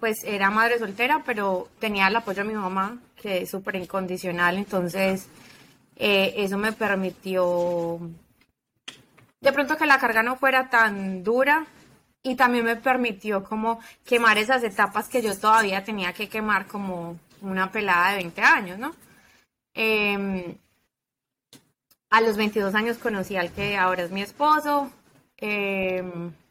pues 0.00 0.24
era 0.24 0.50
madre 0.50 0.78
soltera, 0.78 1.22
pero 1.24 1.68
tenía 1.78 2.08
el 2.08 2.16
apoyo 2.16 2.42
de 2.42 2.48
mi 2.48 2.54
mamá, 2.54 2.98
que 3.16 3.42
es 3.42 3.50
súper 3.50 3.76
incondicional, 3.76 4.56
entonces 4.56 5.28
eh, 5.96 6.34
eso 6.36 6.58
me 6.58 6.72
permitió 6.72 8.00
de 9.40 9.52
pronto 9.52 9.76
que 9.76 9.86
la 9.86 9.98
carga 9.98 10.22
no 10.22 10.36
fuera 10.36 10.68
tan 10.68 11.22
dura 11.22 11.66
y 12.22 12.34
también 12.34 12.64
me 12.64 12.76
permitió 12.76 13.44
como 13.44 13.80
quemar 14.04 14.38
esas 14.38 14.62
etapas 14.64 15.08
que 15.08 15.22
yo 15.22 15.36
todavía 15.38 15.84
tenía 15.84 16.12
que 16.12 16.28
quemar 16.28 16.66
como 16.66 17.18
una 17.40 17.70
pelada 17.70 18.10
de 18.10 18.16
20 18.16 18.42
años, 18.42 18.78
¿no? 18.78 18.94
Eh, 19.74 20.56
a 22.10 22.20
los 22.20 22.36
22 22.36 22.74
años 22.74 22.98
conocí 22.98 23.36
al 23.36 23.52
que 23.52 23.76
ahora 23.76 24.02
es 24.02 24.10
mi 24.10 24.22
esposo. 24.22 24.90
Eh, 25.36 26.02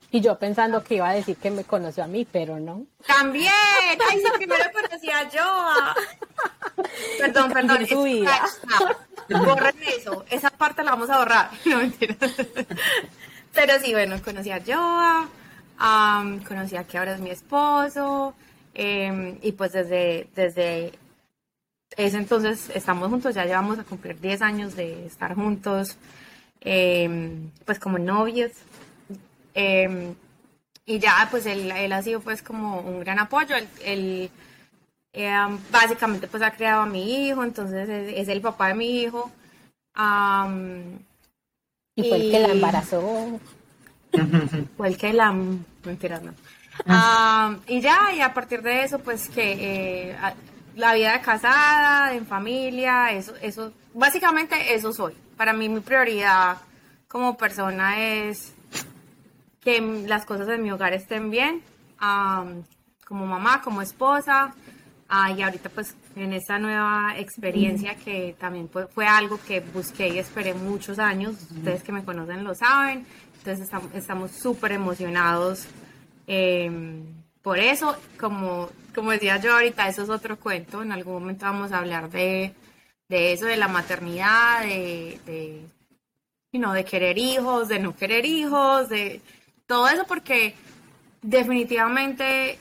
y 0.09 0.21
yo 0.21 0.39
pensando 0.39 0.83
que 0.83 0.95
iba 0.95 1.09
a 1.09 1.13
decir 1.13 1.35
que 1.37 1.51
me 1.51 1.63
conoció 1.63 2.03
a 2.03 2.07
mí, 2.07 2.25
pero 2.31 2.59
no. 2.59 2.85
También, 3.05 3.51
ay, 4.09 4.19
sí, 4.19 4.25
primero 4.37 4.63
conocí 4.73 5.09
a 5.09 5.29
yo. 5.29 5.67
Perdón, 7.19 7.51
perdón. 7.51 7.87
su 7.87 8.03
vida. 8.03 8.41
Borren 9.29 9.75
eso, 9.97 10.23
esa 10.29 10.49
parte 10.49 10.83
la 10.83 10.91
vamos 10.91 11.09
a 11.09 11.17
borrar. 11.17 11.49
No, 11.65 11.77
mentira. 11.77 12.15
Pero 13.53 13.73
sí, 13.81 13.91
bueno, 13.91 14.21
conocí 14.23 14.51
a 14.51 14.61
Joa, 14.65 15.27
um, 15.81 16.39
conocí 16.43 16.77
a 16.77 16.83
que 16.83 16.97
ahora 16.97 17.15
es 17.15 17.19
mi 17.19 17.31
esposo, 17.31 18.35
eh, 18.75 19.39
y 19.41 19.51
pues 19.53 19.73
desde, 19.73 20.29
desde 20.35 20.93
ese 21.97 22.17
entonces 22.17 22.69
estamos 22.75 23.09
juntos, 23.09 23.33
ya 23.33 23.45
llevamos 23.45 23.79
a 23.79 23.83
cumplir 23.83 24.19
10 24.21 24.41
años 24.43 24.75
de 24.75 25.07
estar 25.07 25.33
juntos, 25.33 25.97
eh, 26.61 27.49
pues 27.65 27.79
como 27.79 27.97
novios. 27.97 28.51
Eh, 29.59 30.13
y 30.85 30.99
ya, 30.99 31.27
pues 31.31 31.47
él, 31.47 31.71
él, 31.71 31.91
ha 31.91 32.03
sido 32.03 32.21
pues 32.21 32.43
como 32.43 32.79
un 32.79 32.99
gran 32.99 33.17
apoyo. 33.17 33.55
Él, 33.55 33.67
él 33.83 34.31
básicamente 35.71 36.27
pues 36.27 36.43
ha 36.43 36.51
creado 36.51 36.83
a 36.83 36.85
mi 36.85 37.27
hijo, 37.27 37.43
entonces 37.43 37.89
es, 37.89 38.13
es 38.15 38.27
el 38.29 38.39
papá 38.39 38.67
de 38.67 38.75
mi 38.75 39.01
hijo. 39.01 39.31
Um, 39.97 40.99
y 41.95 42.07
fue 42.07 42.19
y, 42.19 42.25
el 42.25 42.31
que 42.31 42.39
la 42.39 42.47
embarazó. 42.49 43.39
Fue 44.77 44.87
el 44.87 44.97
que 44.97 45.11
la... 45.11 45.31
Mentiras, 45.83 46.21
no. 46.23 46.33
Um, 46.85 47.59
y 47.67 47.81
ya, 47.81 48.13
y 48.15 48.21
a 48.21 48.33
partir 48.33 48.61
de 48.61 48.83
eso, 48.83 48.99
pues 48.99 49.29
que 49.29 50.09
eh, 50.09 50.15
la 50.75 50.93
vida 50.93 51.13
de 51.13 51.21
casada, 51.21 52.13
en 52.13 52.25
familia, 52.25 53.11
eso, 53.11 53.33
eso, 53.41 53.73
básicamente 53.93 54.75
eso 54.75 54.93
soy. 54.93 55.13
Para 55.35 55.53
mí 55.53 55.67
mi 55.67 55.81
prioridad 55.81 56.57
como 57.07 57.35
persona 57.35 57.99
es 57.99 58.53
que 59.67 59.81
las 60.07 60.25
cosas 60.25 60.47
en 60.47 60.63
mi 60.63 60.71
hogar 60.71 60.93
estén 60.93 61.29
bien, 61.29 61.61
um, 62.01 62.63
como 63.05 63.25
mamá, 63.25 63.61
como 63.61 63.81
esposa, 63.81 64.55
uh, 65.11 65.35
y 65.35 65.41
ahorita 65.41 65.67
pues 65.67 65.93
en 66.15 66.31
esta 66.31 66.57
nueva 66.57 67.15
experiencia 67.17 67.95
que 67.95 68.33
también 68.39 68.69
fue, 68.69 68.87
fue, 68.87 69.05
algo 69.05 69.37
que 69.45 69.59
busqué 69.59 70.07
y 70.07 70.19
esperé 70.19 70.53
muchos 70.53 70.99
años, 70.99 71.35
ustedes 71.51 71.83
que 71.83 71.91
me 71.91 72.05
conocen 72.05 72.45
lo 72.45 72.55
saben, 72.55 73.05
entonces 73.39 73.69
estamos 73.93 74.31
súper 74.31 74.71
emocionados 74.71 75.67
eh, 76.27 76.71
por 77.41 77.59
eso, 77.59 77.93
como, 78.17 78.69
como 78.95 79.11
decía 79.11 79.35
yo 79.35 79.51
ahorita, 79.53 79.89
eso 79.89 80.03
es 80.03 80.09
otro 80.09 80.39
cuento. 80.39 80.81
En 80.81 80.93
algún 80.93 81.13
momento 81.13 81.45
vamos 81.45 81.73
a 81.73 81.79
hablar 81.79 82.09
de, 82.09 82.53
de 83.09 83.33
eso, 83.33 83.45
de 83.45 83.57
la 83.57 83.67
maternidad, 83.67 84.61
de, 84.61 85.19
de, 85.25 85.61
you 86.53 86.59
know, 86.59 86.73
de 86.73 86.85
querer 86.85 87.17
hijos, 87.17 87.67
de 87.67 87.79
no 87.79 87.95
querer 87.95 88.25
hijos, 88.25 88.87
de 88.87 89.21
todo 89.67 89.87
eso, 89.89 90.05
porque 90.07 90.55
definitivamente 91.21 92.57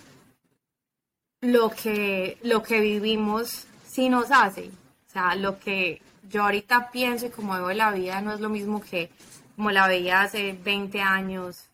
lo 1.41 1.71
que, 1.71 2.39
lo 2.43 2.63
que 2.63 2.81
vivimos 2.81 3.67
sí 3.87 4.09
nos 4.09 4.31
hace. 4.31 4.71
O 5.09 5.11
sea, 5.13 5.35
lo 5.37 5.59
que 5.59 6.03
yo 6.29 6.43
ahorita 6.43 6.91
pienso 6.91 7.27
y 7.27 7.31
como 7.31 7.55
veo 7.55 7.73
la 7.73 7.93
vida 7.93 8.21
no 8.21 8.33
es 8.33 8.41
lo 8.41 8.49
mismo 8.49 8.83
que 8.83 9.11
como 9.55 9.71
la 9.71 9.89
veía 9.89 10.23
hace 10.23 10.53
20 10.53 11.01
años, 11.01 11.65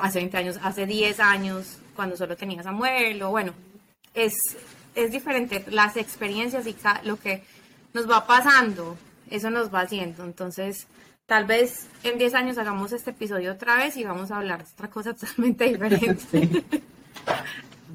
hace 0.00 0.18
20 0.18 0.36
años, 0.36 0.58
hace 0.62 0.86
10 0.86 1.20
años, 1.20 1.78
cuando 1.94 2.16
solo 2.16 2.36
tenía 2.36 2.62
Samuel, 2.64 3.22
o 3.22 3.30
bueno, 3.30 3.52
es, 4.12 4.34
es 4.94 5.12
diferente. 5.12 5.64
Las 5.68 5.96
experiencias 5.96 6.66
y 6.66 6.74
lo 7.04 7.16
que 7.16 7.44
nos 7.92 8.10
va 8.10 8.26
pasando, 8.26 8.96
eso 9.30 9.50
nos 9.50 9.72
va 9.72 9.82
haciendo. 9.82 10.24
Entonces, 10.24 10.88
tal 11.26 11.46
vez 11.46 11.88
en 12.02 12.18
10 12.18 12.34
años 12.34 12.58
hagamos 12.58 12.92
este 12.92 13.10
episodio 13.10 13.52
otra 13.52 13.76
vez 13.76 13.96
y 13.96 14.04
vamos 14.04 14.30
a 14.30 14.38
hablar 14.38 14.64
de 14.64 14.72
otra 14.72 14.90
cosa 14.90 15.14
totalmente 15.14 15.64
diferente. 15.64 16.64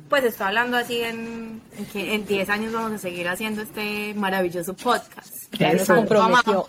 pues 0.09 0.23
estoy 0.23 0.47
hablando 0.47 0.77
así 0.77 1.01
en, 1.01 1.61
que 1.91 2.15
en 2.15 2.25
10 2.25 2.49
años 2.49 2.73
vamos 2.73 2.93
a 2.93 2.97
seguir 2.97 3.27
haciendo 3.27 3.61
este 3.61 4.13
maravilloso 4.15 4.75
podcast. 4.75 5.35
Ya 5.53 5.73
nos 5.73 5.87
comprometió. 5.87 6.65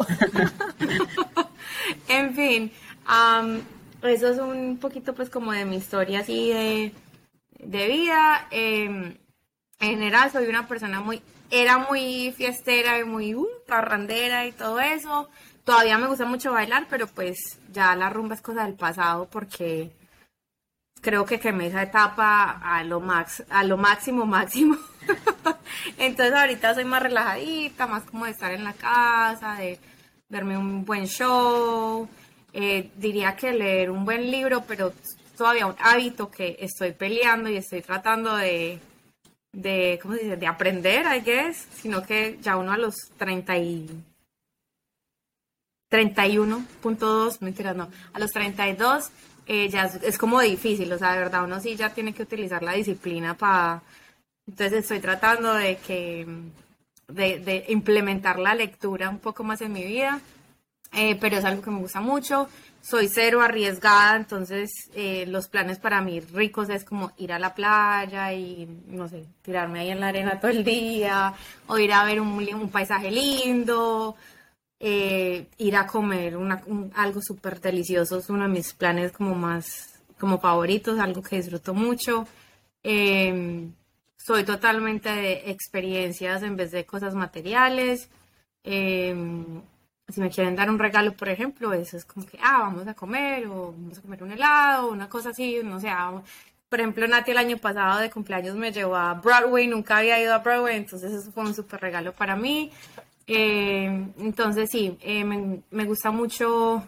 en 2.08 2.34
fin, 2.34 2.72
eso 4.02 4.28
es 4.28 4.38
un 4.38 4.78
poquito 4.78 5.14
pues 5.14 5.30
como 5.30 5.52
de 5.52 5.64
mi 5.64 5.76
historia 5.76 6.20
así 6.20 6.50
de, 6.50 6.92
de 7.58 7.86
vida. 7.88 8.46
Em, 8.50 9.16
en 9.80 9.90
general 9.90 10.30
soy 10.30 10.46
una 10.46 10.68
persona 10.68 11.00
muy, 11.00 11.22
era 11.50 11.78
muy 11.78 12.32
fiestera 12.36 12.98
y 12.98 13.04
muy 13.04 13.34
uh, 13.34 13.48
parrandera 13.66 14.46
y 14.46 14.52
todo 14.52 14.78
eso. 14.80 15.30
Todavía 15.70 15.98
me 15.98 16.08
gusta 16.08 16.24
mucho 16.24 16.50
bailar, 16.50 16.88
pero 16.90 17.06
pues 17.06 17.60
ya 17.70 17.94
la 17.94 18.10
rumba 18.10 18.34
es 18.34 18.40
cosa 18.40 18.64
del 18.64 18.74
pasado 18.74 19.28
porque 19.30 19.92
creo 21.00 21.24
que 21.24 21.38
quemé 21.38 21.68
esa 21.68 21.84
etapa 21.84 22.60
a 22.60 22.82
lo, 22.82 22.98
max, 22.98 23.44
a 23.48 23.62
lo 23.62 23.76
máximo, 23.76 24.26
máximo. 24.26 24.76
Entonces 25.96 26.34
ahorita 26.34 26.74
soy 26.74 26.84
más 26.84 27.04
relajadita, 27.04 27.86
más 27.86 28.02
como 28.02 28.24
de 28.24 28.32
estar 28.32 28.50
en 28.50 28.64
la 28.64 28.72
casa, 28.72 29.54
de 29.60 29.78
verme 30.28 30.58
un 30.58 30.84
buen 30.84 31.06
show. 31.06 32.08
Eh, 32.52 32.90
diría 32.96 33.36
que 33.36 33.52
leer 33.52 33.92
un 33.92 34.04
buen 34.04 34.28
libro, 34.28 34.64
pero 34.66 34.92
todavía 35.36 35.68
un 35.68 35.76
hábito 35.78 36.32
que 36.32 36.56
estoy 36.58 36.90
peleando 36.94 37.48
y 37.48 37.58
estoy 37.58 37.82
tratando 37.82 38.34
de, 38.34 38.80
de 39.52 40.00
¿cómo 40.02 40.14
se 40.14 40.24
dice? 40.24 40.36
De 40.36 40.48
aprender, 40.48 41.06
I 41.06 41.20
guess, 41.20 41.68
sino 41.74 42.02
que 42.02 42.38
ya 42.42 42.56
uno 42.56 42.72
a 42.72 42.76
los 42.76 42.96
30 43.16 43.56
y 43.58 44.04
31.2, 45.90 47.40
mentiras, 47.40 47.76
no, 47.76 47.88
a 48.12 48.18
los 48.18 48.30
32 48.30 49.10
eh, 49.52 49.68
ya 49.68 49.90
es, 50.02 50.16
como 50.16 50.40
difícil, 50.40 50.92
o 50.92 50.98
sea, 50.98 51.12
de 51.12 51.18
verdad 51.18 51.42
uno 51.42 51.58
sí 51.58 51.74
ya 51.74 51.90
tiene 51.90 52.12
que 52.12 52.22
utilizar 52.22 52.62
la 52.62 52.74
disciplina 52.74 53.36
para... 53.36 53.82
Entonces 54.46 54.80
estoy 54.80 55.00
tratando 55.00 55.54
de 55.54 55.76
que... 55.78 56.24
De, 57.08 57.64
implementar 57.68 58.38
la 58.38 58.54
lectura 58.54 59.10
un 59.10 59.18
poco 59.18 59.42
más 59.42 59.60
en 59.62 59.72
mi 59.72 59.82
vida, 59.82 60.20
eh, 60.92 61.16
pero 61.20 61.38
es 61.38 61.44
algo 61.44 61.62
que 61.62 61.72
me 61.72 61.80
gusta 61.80 62.00
mucho. 62.00 62.48
Soy 62.80 63.08
cero 63.08 63.42
arriesgada, 63.42 64.14
entonces 64.14 64.70
eh, 64.94 65.24
los 65.26 65.48
planes 65.48 65.80
para 65.80 66.00
mí 66.00 66.20
ricos 66.20 66.68
es 66.68 66.84
como 66.84 67.10
ir 67.16 67.32
a 67.32 67.40
la 67.40 67.52
playa 67.52 68.32
y, 68.32 68.68
no 68.86 69.08
sé, 69.08 69.24
tirarme 69.42 69.80
ahí 69.80 69.90
en 69.90 69.98
la 69.98 70.08
arena 70.08 70.38
todo 70.38 70.52
el 70.52 70.62
día, 70.62 71.34
o 71.66 71.76
ir 71.76 71.92
a 71.92 72.04
ver 72.04 72.20
un 72.20 72.70
paisaje 72.70 73.10
lindo, 73.10 74.14
eh, 74.80 75.46
ir 75.58 75.76
a 75.76 75.86
comer 75.86 76.36
algo 76.94 77.20
súper 77.20 77.60
delicioso 77.60 78.18
es 78.18 78.30
uno 78.30 78.44
de 78.44 78.48
mis 78.48 78.72
planes 78.72 79.12
como 79.12 79.34
más, 79.34 80.00
como 80.18 80.40
favoritos, 80.40 80.98
algo 80.98 81.22
que 81.22 81.36
disfruto 81.36 81.74
mucho. 81.74 82.26
Em, 82.82 83.72
soy 84.16 84.44
totalmente 84.44 85.10
de 85.10 85.50
experiencias 85.50 86.42
en 86.42 86.56
vez 86.56 86.70
de 86.72 86.86
cosas 86.86 87.14
materiales. 87.14 88.08
Em, 88.64 89.62
si 90.08 90.20
me 90.20 90.30
quieren 90.30 90.56
dar 90.56 90.70
un 90.70 90.78
regalo, 90.78 91.12
por 91.12 91.28
ejemplo, 91.28 91.72
eso 91.74 91.96
es 91.96 92.04
como 92.04 92.26
que, 92.26 92.38
ah, 92.42 92.60
vamos 92.60 92.86
a 92.88 92.94
comer 92.94 93.46
o 93.48 93.72
vamos 93.72 93.98
a 93.98 94.02
comer 94.02 94.22
un 94.22 94.32
helado, 94.32 94.90
una 94.90 95.08
cosa 95.08 95.30
así, 95.30 95.60
no 95.62 95.78
sé. 95.80 95.88
Ah, 95.90 96.22
por 96.68 96.80
ejemplo, 96.80 97.06
Nati 97.08 97.32
el 97.32 97.38
año 97.38 97.58
pasado 97.58 98.00
de 98.00 98.10
cumpleaños 98.10 98.56
me 98.56 98.72
llevó 98.72 98.96
a 98.96 99.14
Broadway, 99.14 99.66
nunca 99.66 99.98
había 99.98 100.20
ido 100.20 100.32
a 100.34 100.38
Broadway, 100.38 100.76
entonces 100.76 101.12
eso 101.12 101.32
fue 101.32 101.44
un 101.44 101.54
súper 101.54 101.80
regalo 101.80 102.12
para 102.12 102.36
mí. 102.36 102.70
Eh, 103.32 104.12
entonces 104.18 104.68
sí, 104.72 104.98
eh, 105.02 105.22
me, 105.22 105.84
gusta 105.84 106.10
mucho 106.10 106.82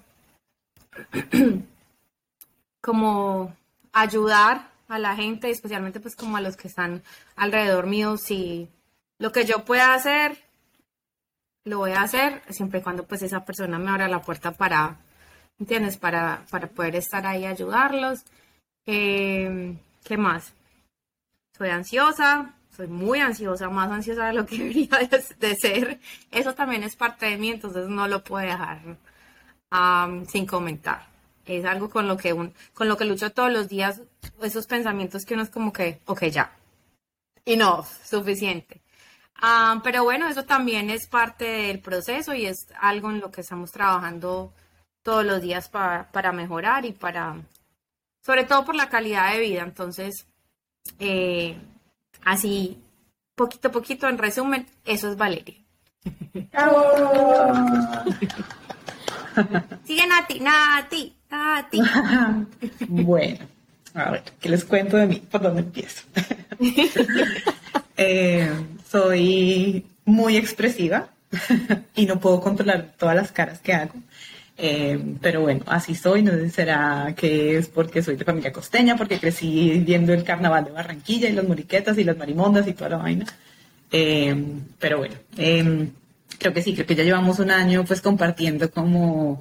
como 2.81 3.55
ayudar 3.93 4.69
a 4.89 4.99
la 4.99 5.15
gente, 5.15 5.51
especialmente 5.51 6.01
pues 6.01 6.17
como 6.17 6.37
a 6.37 6.41
los 6.41 6.57
que 6.57 6.67
están 6.67 7.05
alrededor 7.37 7.87
mío, 7.87 8.17
si 8.17 8.69
lo 9.21 9.31
que 9.31 9.45
yo 9.45 9.65
pueda 9.65 9.95
hacer, 9.95 10.37
lo 11.65 11.79
voy 11.79 11.93
a 11.93 12.03
hacer, 12.03 12.43
siempre 12.51 12.81
y 12.81 12.83
cuando 12.83 13.07
pues 13.07 13.23
esa 13.23 13.45
persona 13.45 13.79
me 13.79 13.91
abra 13.91 14.09
la 14.09 14.23
puerta 14.23 14.51
para, 14.51 14.97
¿entiendes? 15.61 15.97
Para, 15.97 16.45
para 16.51 16.67
poder 16.67 16.97
estar 16.97 17.25
ahí 17.25 17.43
y 17.43 17.47
ayudarlos. 17.47 18.25
Eh, 18.87 19.77
¿Qué 20.03 20.17
más? 20.17 20.53
Soy 21.57 21.69
ansiosa, 21.69 22.57
soy 22.77 22.89
muy 22.89 23.21
ansiosa, 23.21 23.69
más 23.69 23.91
ansiosa 23.91 24.27
de 24.27 24.33
lo 24.33 24.47
que 24.47 24.57
debería 24.59 24.99
de, 25.39 25.57
ser. 25.57 26.01
Eso 26.31 26.55
también 26.55 26.83
es 26.83 26.97
parte 26.97 27.27
de 27.27 27.37
mí, 27.37 27.51
entonces 27.51 27.89
no 27.89 28.09
lo 28.09 28.23
puedo 28.25 28.47
dejar 28.47 28.81
sin 30.29 30.47
comentar. 30.47 31.07
Es 31.47 31.65
algo 31.65 31.89
con 31.91 32.07
lo 32.07 32.17
que 32.17 32.33
un, 32.33 32.55
con 32.75 32.89
lo 32.89 32.97
que 32.97 33.05
lucho 33.05 33.33
todos 33.33 33.51
los 33.51 33.69
días, 33.69 34.01
esos 34.43 34.67
pensamientos 34.67 35.25
que 35.25 35.35
uno 35.35 35.43
es 35.43 35.51
como 35.51 35.73
que, 35.73 36.01
ok, 36.07 36.25
ya, 36.25 36.53
enough, 37.45 37.87
suficiente. 38.05 38.81
pero 39.83 40.05
bueno, 40.05 40.29
eso 40.29 40.45
también 40.45 40.91
es 40.91 41.09
parte 41.09 41.45
del 41.45 41.81
proceso 41.81 42.35
y 42.35 42.47
es 42.47 42.69
algo 42.81 43.11
en 43.11 43.21
lo 43.21 43.31
que 43.31 43.41
estamos 43.41 43.73
trabajando 43.73 44.53
todos 45.03 45.25
los 45.25 45.43
días 45.43 45.69
para, 45.69 46.11
para 46.13 46.33
mejorar 46.33 46.85
y 46.85 46.93
para, 46.93 47.37
sobre 48.25 48.45
todo 48.45 48.65
por 48.65 48.77
la 48.77 48.89
calidad 48.89 49.33
de 49.33 49.41
vida. 49.41 49.63
Entonces, 49.63 50.27
eh, 50.99 51.57
Así, 52.25 52.79
poquito 53.35 53.69
a 53.69 53.73
poquito, 53.73 54.09
en 54.09 54.19
resumen, 54.19 54.67
eso 54.85 55.11
es 55.11 55.17
Valeria. 55.17 55.57
Sigue 59.85 60.07
Nati, 60.07 60.41
Nati, 60.41 61.17
Nati. 61.31 61.79
bueno, 62.89 63.39
a 63.95 64.11
ver, 64.11 64.23
¿qué 64.41 64.49
les 64.49 64.65
cuento 64.65 64.97
de 64.97 65.07
mí? 65.07 65.23
¿Por 65.31 65.43
dónde 65.43 65.61
empiezo? 65.61 66.03
Eh, 67.99 68.51
soy 68.89 69.87
muy 70.07 70.37
expresiva 70.37 71.11
y 71.95 72.07
no 72.07 72.19
puedo 72.19 72.41
controlar 72.41 72.95
todas 72.99 73.15
las 73.15 73.31
caras 73.31 73.61
que 73.61 73.75
hago. 73.75 73.93
Eh, 74.57 75.17
pero 75.21 75.41
bueno, 75.41 75.65
así 75.67 75.95
soy, 75.95 76.23
no 76.23 76.33
sé 76.33 76.51
será 76.51 77.15
que 77.17 77.57
es 77.57 77.69
porque 77.69 78.03
soy 78.03 78.17
de 78.17 78.25
familia 78.25 78.53
costeña, 78.53 78.97
porque 78.97 79.19
crecí 79.19 79.83
viendo 79.85 80.13
el 80.13 80.25
carnaval 80.25 80.67
de 80.67 80.71
Barranquilla 80.73 81.29
y 81.29 81.33
las 81.33 81.49
moriquetas 81.49 81.99
y 81.99 82.05
las 82.05 82.17
marimondas 82.17 82.67
y 82.69 82.75
toda 82.75 82.91
la 82.91 82.97
vaina. 82.99 83.27
Eh, 83.91 84.35
pero 84.79 84.99
bueno, 84.99 85.15
eh, 85.37 85.89
creo 86.39 86.53
que 86.53 86.63
sí, 86.63 86.75
creo 86.75 86.87
que 86.87 86.95
ya 86.95 87.05
llevamos 87.05 87.39
un 87.39 87.51
año 87.51 87.85
pues 87.85 88.01
compartiendo 88.01 88.71
como 88.71 89.41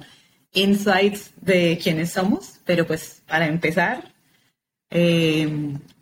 insights 0.52 1.30
de 1.40 1.78
quiénes 1.82 2.12
somos, 2.12 2.60
pero 2.64 2.86
pues 2.86 3.22
para 3.26 3.46
empezar, 3.46 4.12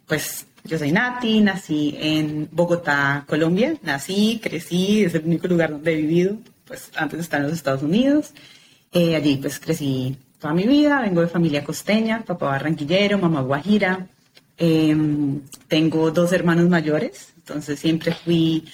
pues 0.07 0.47
yo 0.65 0.79
soy 0.79 0.93
Nati, 0.93 1.41
nací 1.41 1.97
en 1.99 2.49
Bogotá, 2.51 3.25
Colombia, 3.27 3.77
nací, 3.83 4.41
crecí, 4.43 5.05
es 5.05 5.15
el 5.15 5.25
único 5.25 5.49
lugar 5.49 5.71
donde 5.71 5.93
he 5.93 5.97
vivido, 5.97 6.37
pues 6.65 6.91
antes 6.97 7.19
de 7.19 7.23
estar 7.23 7.41
en 7.41 7.47
los 7.47 7.55
Estados 7.55 7.83
Unidos. 7.83 8.33
Eh, 8.93 9.15
allí 9.15 9.37
pues 9.37 9.61
crecí 9.61 10.17
toda 10.41 10.53
mi 10.55 10.65
vida, 10.67 11.01
vengo 11.01 11.21
de 11.21 11.29
familia 11.29 11.65
costeña, 11.65 12.25
papá 12.25 12.47
barranquillero, 12.47 13.19
mamá 13.19 13.43
guajira. 13.43 14.09
Em, 14.57 15.41
tengo 15.69 16.11
dos 16.11 16.33
hermanos 16.33 16.69
mayores, 16.69 17.33
entonces 17.37 17.79
siempre 17.79 18.13
fui 18.13 18.65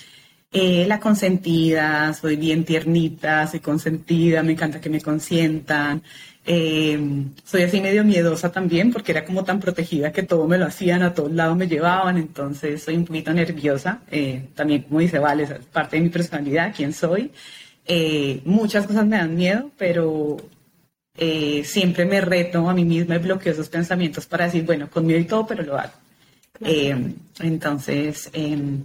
eh, 0.52 0.86
la 0.88 0.98
consentida, 1.00 2.12
soy 2.14 2.36
bien 2.36 2.64
tiernita, 2.64 3.46
soy 3.46 3.60
consentida, 3.60 4.42
me 4.42 4.52
encanta 4.52 4.80
que 4.80 4.90
me 4.90 5.00
consientan. 5.00 6.02
Em, 6.46 7.34
soy 7.44 7.62
así 7.64 7.80
medio 7.80 8.04
miedosa 8.04 8.50
también 8.52 8.92
porque 8.92 9.12
era 9.12 9.24
como 9.24 9.44
tan 9.44 9.60
protegida 9.60 10.12
que 10.12 10.22
todo 10.22 10.46
me 10.46 10.58
lo 10.58 10.66
hacían, 10.66 11.02
a 11.02 11.12
todos 11.12 11.32
lados 11.32 11.56
me 11.56 11.66
llevaban, 11.68 12.16
entonces 12.16 12.82
soy 12.82 12.96
un 12.96 13.04
poquito 13.04 13.32
nerviosa. 13.34 14.00
Eh, 14.10 14.48
también, 14.54 14.82
como 14.82 15.00
dice 15.00 15.18
Vale, 15.18 15.42
es 15.44 15.50
parte 15.72 15.96
de 15.96 16.02
mi 16.02 16.08
personalidad, 16.08 16.72
quién 16.74 16.92
soy. 16.92 17.32
Eh, 17.86 18.40
muchas 18.44 18.86
cosas 18.86 19.06
me 19.06 19.16
dan 19.16 19.36
miedo, 19.36 19.70
pero 19.78 20.36
eh, 21.16 21.62
siempre 21.64 22.04
me 22.04 22.20
reto 22.20 22.68
a 22.68 22.74
mí 22.74 22.84
misma 22.84 23.16
y 23.16 23.18
bloqueo 23.18 23.52
esos 23.52 23.68
pensamientos 23.68 24.26
para 24.26 24.46
decir, 24.46 24.64
bueno, 24.64 24.90
con 24.90 25.06
miedo 25.06 25.20
y 25.20 25.24
todo, 25.24 25.46
pero 25.46 25.62
lo 25.62 25.78
hago. 25.78 25.92
Eh, 26.60 26.96
entonces, 27.40 28.28
em, 28.32 28.82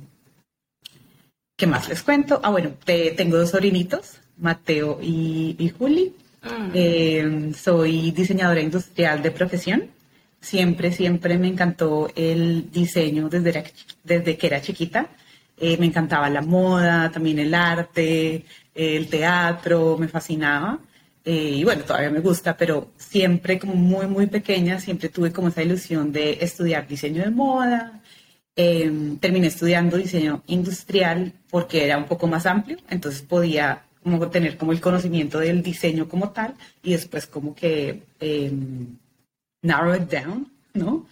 ¿qué 1.58 1.66
más 1.66 1.90
les 1.90 2.04
cuento? 2.04 2.40
Ah, 2.44 2.52
bueno, 2.52 2.74
tengo 2.86 3.38
dos 3.38 3.50
sobrinitos, 3.50 4.20
Mateo 4.38 5.00
y, 5.02 5.74
Juli. 5.78 6.14
Mm. 6.44 6.72
Em, 6.74 7.54
soy 7.54 8.12
diseñadora 8.12 8.62
industrial 8.62 9.22
de 9.24 9.32
profesión. 9.32 9.86
Siempre, 10.40 10.92
siempre 10.92 11.38
me 11.38 11.48
encantó 11.48 12.12
el 12.16 12.72
diseño 12.72 13.30
desde, 13.30 13.64
desde 14.04 14.38
que 14.38 14.48
era 14.48 14.62
chiquita. 14.62 15.10
me 15.60 15.86
encantaba 15.86 16.30
la 16.30 16.42
moda, 16.42 17.12
también 17.12 17.38
el 17.38 17.54
arte, 17.54 18.46
el 18.73 19.07
teatro, 19.10 19.97
me 19.97 20.07
fascinaba. 20.07 20.79
Eh, 21.23 21.55
y 21.57 21.63
bueno, 21.63 21.84
todavía 21.84 22.10
me 22.10 22.19
gusta, 22.19 22.57
pero 22.57 22.91
siempre 22.97 23.60
como 23.60 23.75
muy, 23.75 24.07
muy 24.07 24.27
pequeña, 24.27 24.79
siempre 24.79 25.10
tuve 25.10 25.31
como 25.31 25.49
esa 25.49 25.62
ilusión 25.63 26.12
de 26.12 26.39
estudiar 26.41 26.88
diseño 26.88 27.23
de 27.23 27.29
moda. 27.29 28.01
Em, 28.55 29.17
terminé 29.17 29.47
estudiando 29.47 29.97
diseño 29.97 30.43
industrial 30.47 31.31
porque 31.49 31.86
era 31.86 31.97
un 31.97 32.05
poco 32.05 32.27
más 32.27 32.45
amplio, 32.45 32.77
entonces 32.89 33.21
podía 33.21 33.84
como 34.03 34.27
tener 34.29 34.57
como 34.57 34.73
el 34.73 34.81
conocimiento 34.81 35.39
del 35.39 35.63
diseño 35.63 36.10
como 36.10 36.31
tal 36.31 36.55
y 36.84 36.91
después 36.91 37.27
como 37.27 37.55
que 37.55 38.03
em, 38.19 38.97
narrow 39.62 39.95
it 39.95 40.10
down, 40.10 40.51
¿no? 40.73 41.05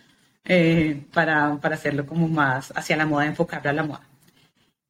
Eh, 0.46 1.02
para, 1.14 1.58
para, 1.62 1.76
hacerlo 1.76 2.06
como 2.06 2.28
más 2.28 2.74
hacia 2.76 2.98
la 2.98 3.06
moda, 3.06 3.26
enfocarlo 3.26 3.70
a 3.70 3.74
la 3.74 3.84
moda. 3.84 4.08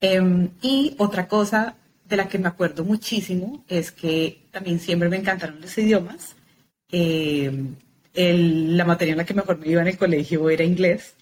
Em, 0.01 0.49
y 0.62 0.95
otra 0.97 1.27
cosa 1.27 1.75
de 2.10 2.17
la 2.17 2.28
que 2.28 2.39
me 2.39 2.48
acuerdo 2.48 2.84
muchísimo 2.84 3.63
es 3.67 3.91
que 3.91 4.48
también 4.52 4.80
siempre 4.80 5.10
me 5.10 5.17
encantaron 5.17 5.62
los 5.62 5.78
idiomas. 5.78 6.36
Em, 6.91 7.76
la 8.13 8.86
materia 8.86 9.12
en 9.13 9.17
la 9.19 9.26
que 9.26 9.34
mejor 9.34 9.60
me 9.60 9.69
iba 9.69 9.82
en 9.82 9.88
el 9.88 9.98
colegio 9.98 10.50
era 10.50 10.63
inglés 10.63 11.15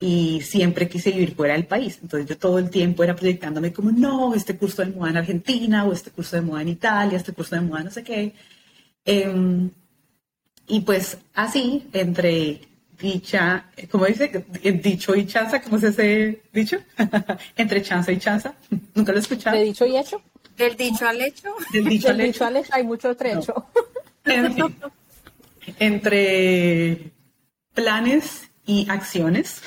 y 0.00 0.40
siempre 0.42 0.88
quise 0.88 1.10
vivir 1.10 1.34
fuera 1.34 1.54
del 1.54 1.66
país. 1.66 1.98
Entonces 2.02 2.28
yo 2.28 2.38
todo 2.38 2.58
el 2.58 2.70
tiempo 2.70 3.02
era 3.04 3.16
proyectándome 3.16 3.72
como, 3.72 3.90
no, 3.92 4.34
este 4.34 4.56
curso 4.56 4.84
de 4.84 4.92
moda 4.92 5.10
en 5.10 5.16
Argentina 5.18 5.84
o 5.84 5.92
este 5.92 6.10
curso 6.10 6.36
de 6.36 6.42
moda 6.42 6.62
en 6.62 6.68
Italia, 6.68 7.16
este 7.18 7.32
curso 7.32 7.56
de 7.56 7.62
moda 7.62 7.84
no 7.84 7.90
sé 7.90 8.04
qué. 8.04 8.34
Em, 9.04 9.70
y 10.68 10.80
pues 10.80 11.18
así, 11.34 11.86
entre 11.92 12.60
dicha, 12.98 13.66
¿cómo 13.90 14.06
dice? 14.06 14.44
Dicho 14.82 15.14
y 15.14 15.26
chanza, 15.26 15.60
¿cómo 15.60 15.78
se 15.78 15.88
hace 15.88 16.42
dicho? 16.52 16.78
Entre 17.56 17.82
chanza 17.82 18.12
y 18.12 18.18
chanza. 18.18 18.54
¿Nunca 18.94 19.12
lo 19.12 19.18
he 19.18 19.20
escuchado? 19.20 19.56
¿De 19.56 19.64
dicho 19.64 19.86
y 19.86 19.96
hecho? 19.96 20.22
¿Del 20.56 20.76
dicho 20.76 21.06
al 21.06 21.20
hecho? 21.20 21.54
Del 21.72 21.84
dicho, 21.84 22.08
al, 22.08 22.20
hecho. 22.20 22.44
hay 22.70 22.84
mucho 22.84 23.16
trecho. 23.16 23.66
Entre 25.78 27.12
planes 27.72 28.48
y 28.64 28.88
acciones, 28.88 29.62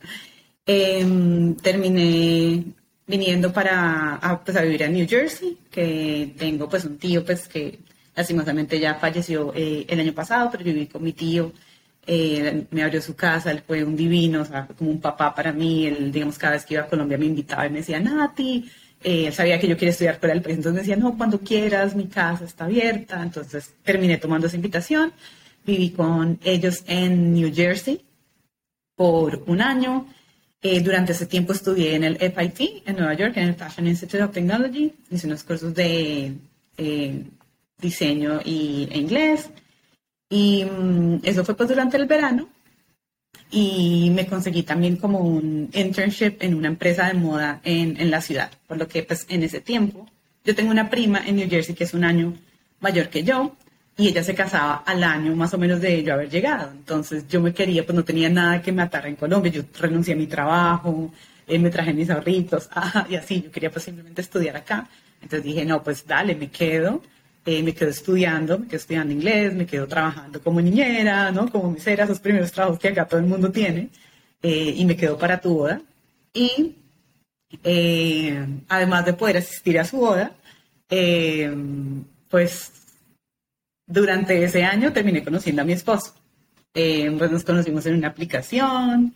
em, 0.66 1.56
terminé 1.56 2.64
viniendo 3.06 3.52
para 3.52 4.14
a, 4.16 4.44
pues, 4.44 4.56
a 4.56 4.62
vivir 4.62 4.84
a 4.84 4.88
New 4.88 5.06
Jersey, 5.08 5.58
que 5.70 6.32
tengo 6.38 6.68
pues 6.68 6.84
un 6.84 6.96
tío 6.96 7.24
pues 7.24 7.48
que 7.48 7.80
lastimosamente 8.14 8.78
ya 8.78 8.94
falleció 8.94 9.52
eh, 9.54 9.84
el 9.88 10.00
año 10.00 10.12
pasado, 10.12 10.48
pero 10.50 10.62
viví 10.62 10.86
con 10.86 11.02
mi 11.02 11.12
tío 11.12 11.52
eh, 12.06 12.66
me 12.70 12.82
abrió 12.82 13.00
su 13.02 13.14
casa, 13.14 13.50
él 13.50 13.62
fue 13.66 13.84
un 13.84 13.94
divino, 13.96 14.42
o 14.42 14.44
sea, 14.44 14.66
como 14.66 14.90
un 14.90 15.00
papá 15.00 15.34
para 15.34 15.52
mí, 15.52 15.86
él, 15.86 16.10
digamos, 16.10 16.38
cada 16.38 16.54
vez 16.54 16.64
que 16.64 16.74
iba 16.74 16.82
a 16.84 16.88
Colombia 16.88 17.18
me 17.18 17.26
invitaba 17.26 17.66
y 17.66 17.70
me 17.70 17.78
decía, 17.78 18.00
Nati, 18.00 18.70
eh, 19.02 19.26
él 19.26 19.32
sabía 19.32 19.60
que 19.60 19.68
yo 19.68 19.76
quería 19.76 19.90
estudiar 19.90 20.18
fuera 20.18 20.34
del 20.34 20.42
país, 20.42 20.56
entonces 20.56 20.74
me 20.74 20.80
decía, 20.80 20.96
no, 20.96 21.16
cuando 21.16 21.40
quieras, 21.40 21.94
mi 21.94 22.06
casa 22.06 22.44
está 22.44 22.64
abierta, 22.64 23.22
entonces 23.22 23.74
terminé 23.82 24.16
tomando 24.18 24.46
esa 24.46 24.56
invitación, 24.56 25.12
viví 25.64 25.90
con 25.90 26.38
ellos 26.42 26.82
en 26.86 27.34
New 27.34 27.52
Jersey 27.54 28.00
por 28.94 29.44
un 29.46 29.60
año, 29.60 30.06
eh, 30.62 30.80
durante 30.80 31.12
ese 31.12 31.26
tiempo 31.26 31.52
estudié 31.52 31.94
en 31.94 32.04
el 32.04 32.16
FIT 32.18 32.82
en 32.86 32.96
Nueva 32.96 33.14
York, 33.14 33.36
en 33.36 33.48
el 33.48 33.54
Fashion 33.54 33.86
Institute 33.86 34.22
of 34.22 34.32
Technology, 34.32 34.92
hice 35.10 35.26
unos 35.26 35.44
cursos 35.44 35.74
de 35.74 36.34
diseño 37.78 38.40
y, 38.44 38.88
e 38.90 38.98
inglés, 38.98 39.50
y 40.30 40.64
mm, 40.64 41.20
eso 41.24 41.44
fue 41.44 41.54
pues 41.56 41.68
durante 41.68 41.98
el 41.98 42.06
verano. 42.06 42.48
Y 43.50 44.10
me 44.14 44.26
conseguí 44.26 44.62
también 44.62 44.96
como 44.96 45.18
un 45.18 45.68
internship 45.72 46.36
en 46.40 46.54
una 46.54 46.68
empresa 46.68 47.08
de 47.08 47.14
moda 47.14 47.60
en, 47.64 48.00
en, 48.00 48.10
la 48.10 48.20
ciudad, 48.22 48.50
por 48.68 48.78
lo 48.78 48.86
que 48.86 49.02
pues 49.02 49.26
en 49.28 49.42
ese 49.42 49.60
tiempo 49.60 50.06
yo 50.44 50.54
tengo 50.54 50.70
una 50.70 50.88
prima 50.88 51.26
en 51.26 51.36
New 51.36 51.50
Jersey 51.50 51.74
que 51.74 51.84
es 51.84 51.92
un 51.92 52.04
año 52.04 52.32
mayor 52.78 53.08
que 53.08 53.24
yo 53.24 53.56
y 53.96 54.08
ella 54.08 54.22
se 54.22 54.34
casaba 54.34 54.82
al 54.86 55.02
año 55.02 55.34
más 55.34 55.52
o 55.52 55.58
menos 55.58 55.80
de 55.80 56.02
yo 56.02 56.14
haber 56.14 56.30
llegado, 56.30 56.70
entonces 56.70 57.26
yo 57.28 57.40
me 57.40 57.52
quería, 57.52 57.84
pues 57.84 57.94
no 57.94 58.04
tenía 58.04 58.30
nada 58.30 58.62
que 58.62 58.72
me 58.72 58.82
atara 58.82 59.08
en 59.08 59.16
Colombia, 59.16 59.52
yo 59.52 59.62
renuncié 59.78 60.14
a 60.14 60.16
mi 60.16 60.26
trabajo, 60.26 61.12
eh, 61.46 61.58
me 61.58 61.70
traje 61.70 61.92
mis 61.92 62.08
ahorritos 62.08 62.68
ah, 62.74 63.06
y 63.10 63.16
así, 63.16 63.42
yo 63.42 63.50
quería 63.50 63.70
pues 63.70 63.84
simplemente 63.84 64.22
estudiar 64.22 64.56
acá, 64.56 64.88
entonces 65.20 65.42
dije 65.44 65.64
no, 65.64 65.82
pues 65.82 66.06
dale, 66.06 66.34
me 66.34 66.48
quedo 66.48 67.02
eh, 67.46 67.62
me 67.62 67.74
quedo 67.74 67.88
estudiando, 67.90 68.58
me 68.58 68.66
quedo 68.66 68.76
estudiando 68.76 69.14
inglés, 69.14 69.54
me 69.54 69.66
quedo 69.66 69.86
trabajando 69.86 70.42
como 70.42 70.60
niñera, 70.60 71.32
¿no? 71.32 71.50
Como 71.50 71.70
misera, 71.70 72.04
esos 72.04 72.20
primeros 72.20 72.52
trabajos 72.52 72.78
que 72.78 72.88
acá 72.88 73.06
todo 73.06 73.20
el 73.20 73.26
mundo 73.26 73.50
tiene, 73.50 73.88
eh, 74.42 74.74
y 74.76 74.84
me 74.84 74.96
quedo 74.96 75.16
para 75.18 75.40
tu 75.40 75.54
boda. 75.54 75.80
Y 76.34 76.76
eh, 77.64 78.46
además 78.68 79.06
de 79.06 79.14
poder 79.14 79.38
asistir 79.38 79.78
a 79.78 79.84
su 79.84 79.98
boda, 79.98 80.32
pues 82.28 82.72
durante 83.86 84.44
ese 84.44 84.64
año 84.64 84.92
terminé 84.92 85.24
conociendo 85.24 85.62
a 85.62 85.64
mi 85.64 85.72
esposo. 85.72 86.14
pues 86.72 87.30
nos 87.30 87.44
conocimos 87.44 87.86
en 87.86 87.94
una 87.96 88.08
aplicación 88.08 89.14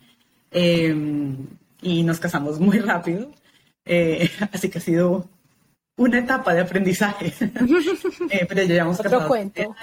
y 0.51 2.03
nos 2.03 2.19
casamos 2.19 2.59
muy 2.59 2.79
rápido. 2.79 3.31
así 4.51 4.69
que 4.69 4.79
ha 4.79 4.81
sido 4.81 5.29
una 5.97 6.19
etapa 6.19 6.53
de 6.53 6.61
aprendizaje. 6.61 7.27
eh, 8.29 8.45
pero 8.47 8.61
ya 8.61 8.67
llevamos 8.67 8.99
Otro 8.99 9.27
cuento. 9.27 9.75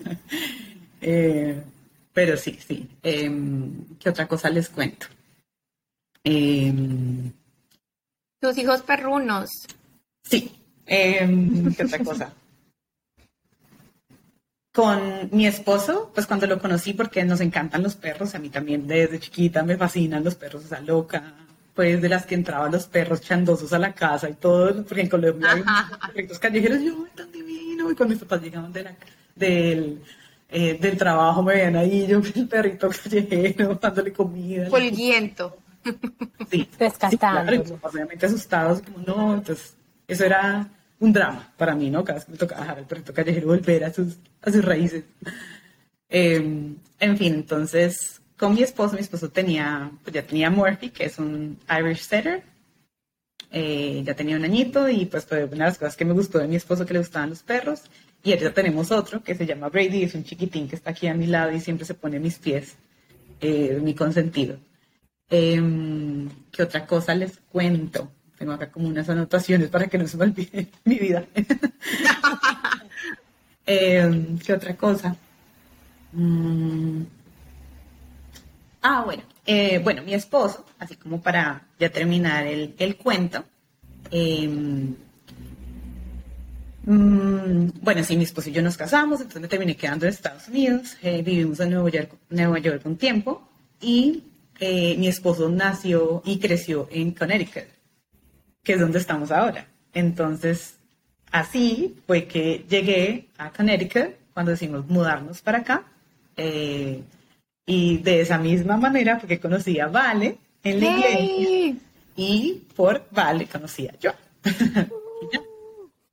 eh, 1.00 1.62
pero 2.12 2.36
sí, 2.36 2.58
sí. 2.66 2.88
Eh, 3.02 3.30
¿Qué 3.98 4.08
otra 4.08 4.26
cosa 4.26 4.50
les 4.50 4.68
cuento? 4.68 5.06
Em, 6.22 7.32
Tus 8.40 8.56
hijos 8.58 8.82
perrunos. 8.82 9.50
Sí. 10.22 10.50
Em, 10.86 11.74
¿Qué 11.74 11.84
otra 11.84 11.98
cosa? 11.98 12.32
Con 14.72 15.30
mi 15.30 15.46
esposo, 15.46 16.10
pues 16.12 16.26
cuando 16.26 16.48
lo 16.48 16.58
conocí, 16.58 16.94
porque 16.94 17.22
nos 17.24 17.40
encantan 17.40 17.82
los 17.82 17.94
perros, 17.94 18.34
a 18.34 18.40
mí 18.40 18.48
también 18.48 18.88
desde 18.88 19.20
chiquita 19.20 19.62
me 19.62 19.76
fascinan 19.76 20.24
los 20.24 20.34
perros, 20.34 20.64
o 20.64 20.68
sea, 20.68 20.80
loca, 20.80 21.43
pues 21.74 22.00
de 22.00 22.08
las 22.08 22.24
que 22.24 22.34
entraban 22.36 22.70
los 22.72 22.86
perros 22.86 23.20
chandosos 23.20 23.72
a 23.72 23.78
la 23.78 23.92
casa 23.92 24.28
y 24.30 24.34
todo, 24.34 24.84
porque 24.84 25.02
en 25.02 25.08
Colombia 25.08 25.50
hay 25.52 25.62
perritos 26.14 26.38
callejeros, 26.38 26.80
yo, 26.80 27.06
tan 27.14 27.30
divino, 27.32 27.90
y 27.90 27.94
cuando 27.94 28.14
mis 28.14 28.22
papás 28.22 28.42
llegaban 28.42 28.72
de 28.72 28.82
la, 28.84 28.94
del, 29.34 30.00
eh, 30.48 30.78
del 30.80 30.96
trabajo 30.96 31.42
me 31.42 31.54
veían 31.54 31.76
ahí, 31.76 32.06
yo, 32.06 32.20
el 32.34 32.48
perrito 32.48 32.88
callejero, 32.88 33.74
dándole 33.82 34.12
comida. 34.12 34.68
Polviento. 34.68 35.58
Sí, 36.50 36.68
Rescatando. 36.78 37.64
Sí, 37.64 37.74
obviamente 37.82 38.26
asustados, 38.26 38.80
como 38.80 38.98
no, 38.98 39.34
entonces 39.34 39.76
eso 40.06 40.24
era 40.24 40.66
un 41.00 41.12
drama 41.12 41.52
para 41.56 41.74
mí, 41.74 41.90
¿no? 41.90 42.04
Cada 42.04 42.18
vez 42.18 42.24
que 42.24 42.32
me 42.32 42.38
tocaba 42.38 42.62
dejar 42.62 42.78
al 42.78 42.86
perrito 42.86 43.12
callejero 43.12 43.48
volver 43.48 43.84
a 43.84 43.92
sus, 43.92 44.16
a 44.42 44.50
sus 44.50 44.64
raíces. 44.64 45.04
Em, 46.08 46.76
en 46.98 47.18
fin, 47.18 47.34
entonces 47.34 48.20
con 48.36 48.54
mi 48.54 48.62
esposo, 48.62 48.94
mi 48.94 49.00
esposo 49.00 49.30
tenía, 49.30 49.90
pues 50.02 50.14
ya 50.14 50.22
tenía 50.26 50.50
Murphy, 50.50 50.90
que 50.90 51.04
es 51.04 51.18
un 51.18 51.58
Irish 51.68 52.00
Setter, 52.02 52.42
eh, 53.50 54.02
ya 54.04 54.14
tenía 54.14 54.36
un 54.36 54.44
añito 54.44 54.88
y 54.88 55.06
pues 55.06 55.24
fue 55.26 55.44
una 55.44 55.52
de 55.52 55.70
las 55.70 55.78
cosas 55.78 55.96
que 55.96 56.04
me 56.04 56.12
gustó 56.12 56.38
de 56.38 56.48
mi 56.48 56.56
esposo 56.56 56.84
que 56.84 56.92
le 56.92 56.98
gustaban 56.98 57.30
los 57.30 57.42
perros. 57.42 57.82
Y 58.22 58.32
ahorita 58.32 58.52
tenemos 58.52 58.90
otro 58.90 59.22
que 59.22 59.34
se 59.34 59.46
llama 59.46 59.68
Brady, 59.68 60.02
es 60.02 60.14
un 60.14 60.24
chiquitín 60.24 60.68
que 60.68 60.76
está 60.76 60.90
aquí 60.90 61.06
a 61.06 61.14
mi 61.14 61.26
lado 61.26 61.52
y 61.52 61.60
siempre 61.60 61.84
se 61.84 61.94
pone 61.94 62.18
mis 62.18 62.38
pies, 62.38 62.74
eh, 63.40 63.78
mi 63.82 63.94
consentido. 63.94 64.58
Em, 65.30 66.28
¿Qué 66.50 66.62
otra 66.62 66.86
cosa 66.86 67.14
les 67.14 67.38
cuento? 67.52 68.10
Tengo 68.38 68.52
acá 68.52 68.70
como 68.70 68.88
unas 68.88 69.08
anotaciones 69.08 69.68
para 69.68 69.86
que 69.86 69.98
no 69.98 70.08
se 70.08 70.16
me 70.16 70.24
olvide 70.24 70.68
mi 70.84 70.98
vida. 70.98 71.24
Em, 73.66 74.38
¿Qué 74.38 74.52
otra 74.52 74.76
cosa? 74.76 75.16
Mm, 76.12 77.02
Ah, 78.86 79.02
bueno. 79.02 79.22
Eh, 79.46 79.78
bueno, 79.82 80.02
mi 80.02 80.12
esposo, 80.12 80.66
así 80.78 80.96
como 80.96 81.22
para 81.22 81.68
ya 81.78 81.88
terminar 81.88 82.46
el, 82.46 82.74
el 82.78 82.96
cuento. 82.96 83.42
Em, 84.10 84.94
mm, 86.84 87.68
bueno, 87.80 88.04
sí, 88.04 88.14
mi 88.14 88.24
esposo 88.24 88.50
y 88.50 88.52
yo 88.52 88.60
nos 88.60 88.76
casamos, 88.76 89.20
entonces 89.20 89.40
me 89.40 89.48
terminé 89.48 89.74
quedando 89.74 90.04
en 90.04 90.12
Estados 90.12 90.48
Unidos. 90.48 90.98
Eh, 91.02 91.22
vivimos 91.22 91.60
en 91.60 91.70
Nueva 91.70 91.88
York, 91.88 92.12
Nueva 92.28 92.58
York 92.58 92.82
un 92.84 92.98
tiempo. 92.98 93.48
Y 93.80 94.24
eh, 94.60 94.96
mi 94.98 95.08
esposo 95.08 95.48
nació 95.48 96.20
y 96.26 96.38
creció 96.38 96.86
en 96.90 97.12
Connecticut, 97.12 97.64
que 98.62 98.74
es 98.74 98.80
donde 98.80 98.98
estamos 98.98 99.30
ahora. 99.30 99.66
Entonces, 99.94 100.76
así 101.32 101.96
fue 102.06 102.26
que 102.26 102.66
llegué 102.68 103.28
a 103.38 103.50
Connecticut 103.50 104.14
cuando 104.34 104.50
decidimos 104.50 104.86
mudarnos 104.88 105.40
para 105.40 105.60
acá. 105.60 105.84
Y 107.66 107.98
de 107.98 108.20
esa 108.20 108.38
misma 108.38 108.76
manera 108.76 109.18
porque 109.18 109.40
conocía 109.40 109.86
a 109.86 109.88
Vale 109.88 110.38
en 110.62 110.80
la 110.80 110.86
iglesia 110.86 111.76
y 112.16 112.62
por 112.76 113.06
Vale 113.10 113.46
conocía 113.46 113.94
yo. 114.00 114.12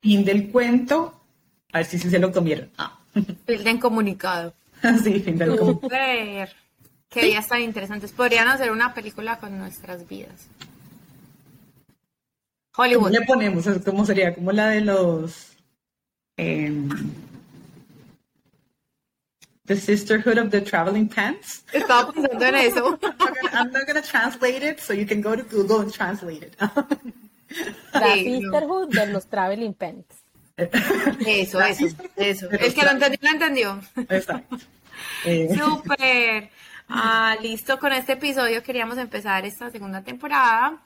fin 0.00 0.24
del 0.24 0.50
cuento. 0.50 1.20
A 1.72 1.78
ver 1.78 1.86
si, 1.86 1.98
se 1.98 2.18
lo 2.18 2.32
comieron. 2.32 2.70
Ah. 2.78 2.98
Fin 3.46 3.64
del 3.64 3.78
comunicado. 3.78 4.54
sí, 5.02 5.20
fin 5.20 5.36
del 5.38 5.56
comunicado. 5.56 5.90
Qué 7.08 7.24
días 7.26 7.46
tan 7.46 7.60
interesantes. 7.60 8.10
Podrían 8.12 8.48
hacer 8.48 8.70
una 8.70 8.94
película 8.94 9.38
con 9.38 9.56
nuestras 9.58 10.08
vidas. 10.08 10.48
¿Cómo 12.72 12.86
Hollywood. 12.88 13.10
le 13.10 13.20
ponemos? 13.22 13.66
¿Cómo 13.84 14.06
sería? 14.06 14.34
Como 14.34 14.50
la 14.52 14.68
de 14.68 14.80
los... 14.80 15.52
em, 16.38 16.88
the 19.74 19.80
Sisterhood 19.80 20.38
of 20.38 20.50
the 20.50 20.60
Traveling 20.60 21.08
Pants. 21.08 21.64
Estaba 21.72 22.12
pensando 22.12 22.44
en 22.44 22.54
eso. 22.54 22.98
I'm 23.52 23.72
not 23.72 23.86
going 23.86 24.00
to 24.00 24.06
translate 24.06 24.62
it, 24.62 24.80
so 24.80 24.92
you 24.92 25.06
can 25.06 25.20
go 25.20 25.34
to 25.34 25.42
Google 25.42 25.80
and 25.80 25.92
translate 25.92 26.42
it. 26.42 26.56
La. 27.94 28.14
Sisterhood 28.14 28.90
de 28.90 29.06
los 29.06 29.26
Traveling 29.26 29.74
Pants. 29.74 30.16
Eso, 30.56 31.58
La 31.58 31.70
eso, 31.70 31.86
eso. 32.16 32.50
El 32.50 32.74
que 32.74 32.82
lo 32.82 32.90
entendió, 32.90 33.18
lo 33.22 33.30
entendió. 33.30 33.80
Exacto. 34.08 34.58
Eh, 35.24 35.48
Súper. 35.58 36.50
Ah, 36.88 37.36
listo, 37.40 37.80
con 37.80 37.92
este 37.92 38.12
episodio 38.12 38.62
queríamos 38.62 38.98
empezar 38.98 39.44
esta 39.44 39.68
segunda 39.70 40.02
temporada. 40.02 40.80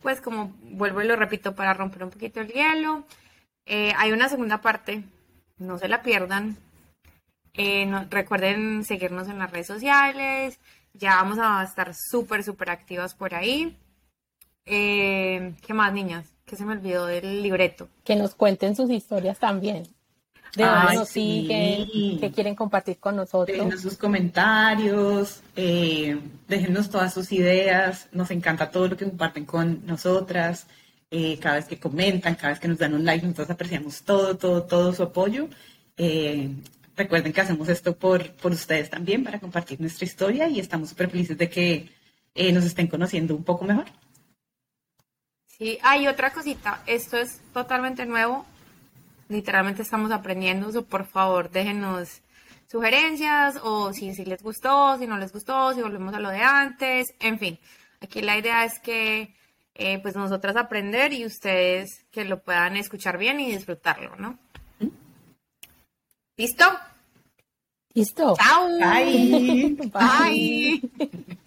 Pues 0.00 0.22
como 0.22 0.54
vuelvo 0.62 1.02
y 1.02 1.06
lo 1.06 1.16
repito 1.16 1.54
para 1.54 1.74
romper 1.74 2.04
un 2.04 2.10
poquito 2.10 2.40
el 2.40 2.48
hielo. 2.48 3.04
Eh, 3.66 3.92
hay 3.98 4.12
una 4.12 4.30
segunda 4.30 4.62
parte, 4.62 5.02
no 5.58 5.76
se 5.76 5.88
la 5.88 6.02
pierdan. 6.02 6.56
Eh, 7.56 7.86
no- 7.86 8.06
recuerden 8.10 8.84
seguirnos 8.84 9.28
en 9.28 9.38
las 9.38 9.50
redes 9.50 9.66
sociales. 9.66 10.58
Ya 10.94 11.16
vamos 11.16 11.38
a 11.40 11.62
estar 11.62 11.92
súper, 11.94 12.42
súper 12.44 12.70
activas 12.70 13.14
por 13.14 13.34
ahí. 13.34 13.76
Eh, 14.64 15.54
¿Qué 15.66 15.74
más, 15.74 15.92
niñas? 15.92 16.26
Que 16.44 16.56
se 16.56 16.64
me 16.64 16.72
olvidó 16.72 17.06
del 17.06 17.42
libreto. 17.42 17.88
Que 18.04 18.16
nos 18.16 18.34
cuenten 18.34 18.74
sus 18.76 18.90
historias 18.90 19.38
también. 19.38 19.84
De 20.54 20.64
dónde 20.64 20.86
Ay, 20.88 20.96
nos 20.96 21.08
sí. 21.08 21.42
siguen, 21.48 22.18
qué 22.20 22.32
quieren 22.32 22.54
compartir 22.54 22.98
con 22.98 23.16
nosotros. 23.16 23.46
Déjenos 23.56 23.82
sus 23.82 23.96
comentarios, 23.98 25.42
eh, 25.54 26.18
déjenos 26.48 26.88
todas 26.88 27.12
sus 27.12 27.30
ideas. 27.32 28.08
Nos 28.12 28.30
encanta 28.30 28.70
todo 28.70 28.88
lo 28.88 28.96
que 28.96 29.04
comparten 29.06 29.44
con 29.44 29.84
nosotras. 29.86 30.66
eh, 31.08 31.38
cada 31.38 31.54
vez 31.56 31.66
que 31.66 31.78
comentan, 31.78 32.34
cada 32.34 32.48
vez 32.48 32.58
que 32.58 32.66
nos 32.66 32.78
dan 32.78 32.92
un 32.92 33.04
like, 33.04 33.24
nosotros 33.24 33.50
apreciamos 33.50 34.02
todo, 34.02 34.36
todo, 34.36 34.64
todo 34.64 34.92
su 34.92 35.04
apoyo. 35.04 35.48
Eh, 35.96 36.50
recuerden 36.96 37.32
que 37.32 37.40
hacemos 37.40 37.68
esto 37.68 37.96
por, 37.96 38.32
por 38.32 38.52
ustedes 38.52 38.90
también, 38.90 39.22
para 39.22 39.40
compartir 39.40 39.80
nuestra 39.80 40.04
historia 40.04 40.48
y 40.48 40.60
estamos 40.60 40.88
súper 40.88 41.10
felices 41.10 41.36
de 41.36 41.48
que 41.48 41.90
eh, 42.34 42.52
nos 42.52 42.64
estén 42.64 42.86
conociendo 42.86 43.34
un 43.34 43.44
poco 43.44 43.64
mejor. 43.64 43.86
Sí, 45.46 45.78
hay 45.82 46.06
otra 46.06 46.32
cosita. 46.32 46.82
Esto 46.86 47.16
es 47.16 47.40
totalmente 47.52 48.04
nuevo. 48.04 48.44
Literalmente 49.28 49.82
estamos 49.82 50.10
aprendiendo. 50.10 50.70
So, 50.70 50.84
por 50.84 51.06
favor, 51.06 51.50
déjenos 51.50 52.20
sugerencias 52.70 53.58
o 53.62 53.92
si, 53.92 54.14
si 54.14 54.24
les 54.24 54.42
gustó, 54.42 54.98
si 54.98 55.06
no 55.06 55.16
les 55.16 55.32
gustó, 55.32 55.72
si 55.72 55.80
volvemos 55.80 56.14
a 56.14 56.20
lo 56.20 56.28
de 56.30 56.40
antes. 56.40 57.14
En 57.20 57.38
fin, 57.38 57.58
aquí 58.00 58.20
la 58.20 58.36
idea 58.36 58.64
es 58.64 58.78
que 58.80 59.34
eh, 59.74 59.98
pues 60.00 60.14
nosotras 60.14 60.56
aprender 60.56 61.12
y 61.12 61.24
ustedes 61.24 62.04
que 62.10 62.24
lo 62.24 62.42
puedan 62.42 62.76
escuchar 62.76 63.18
bien 63.18 63.40
y 63.40 63.52
disfrutarlo, 63.52 64.16
¿no? 64.16 64.38
¿Listo? 66.38 66.64
¿Listo? 67.94 68.36
¡Chao! 68.36 68.68
Bye. 68.78 69.74
Bye. 69.90 71.36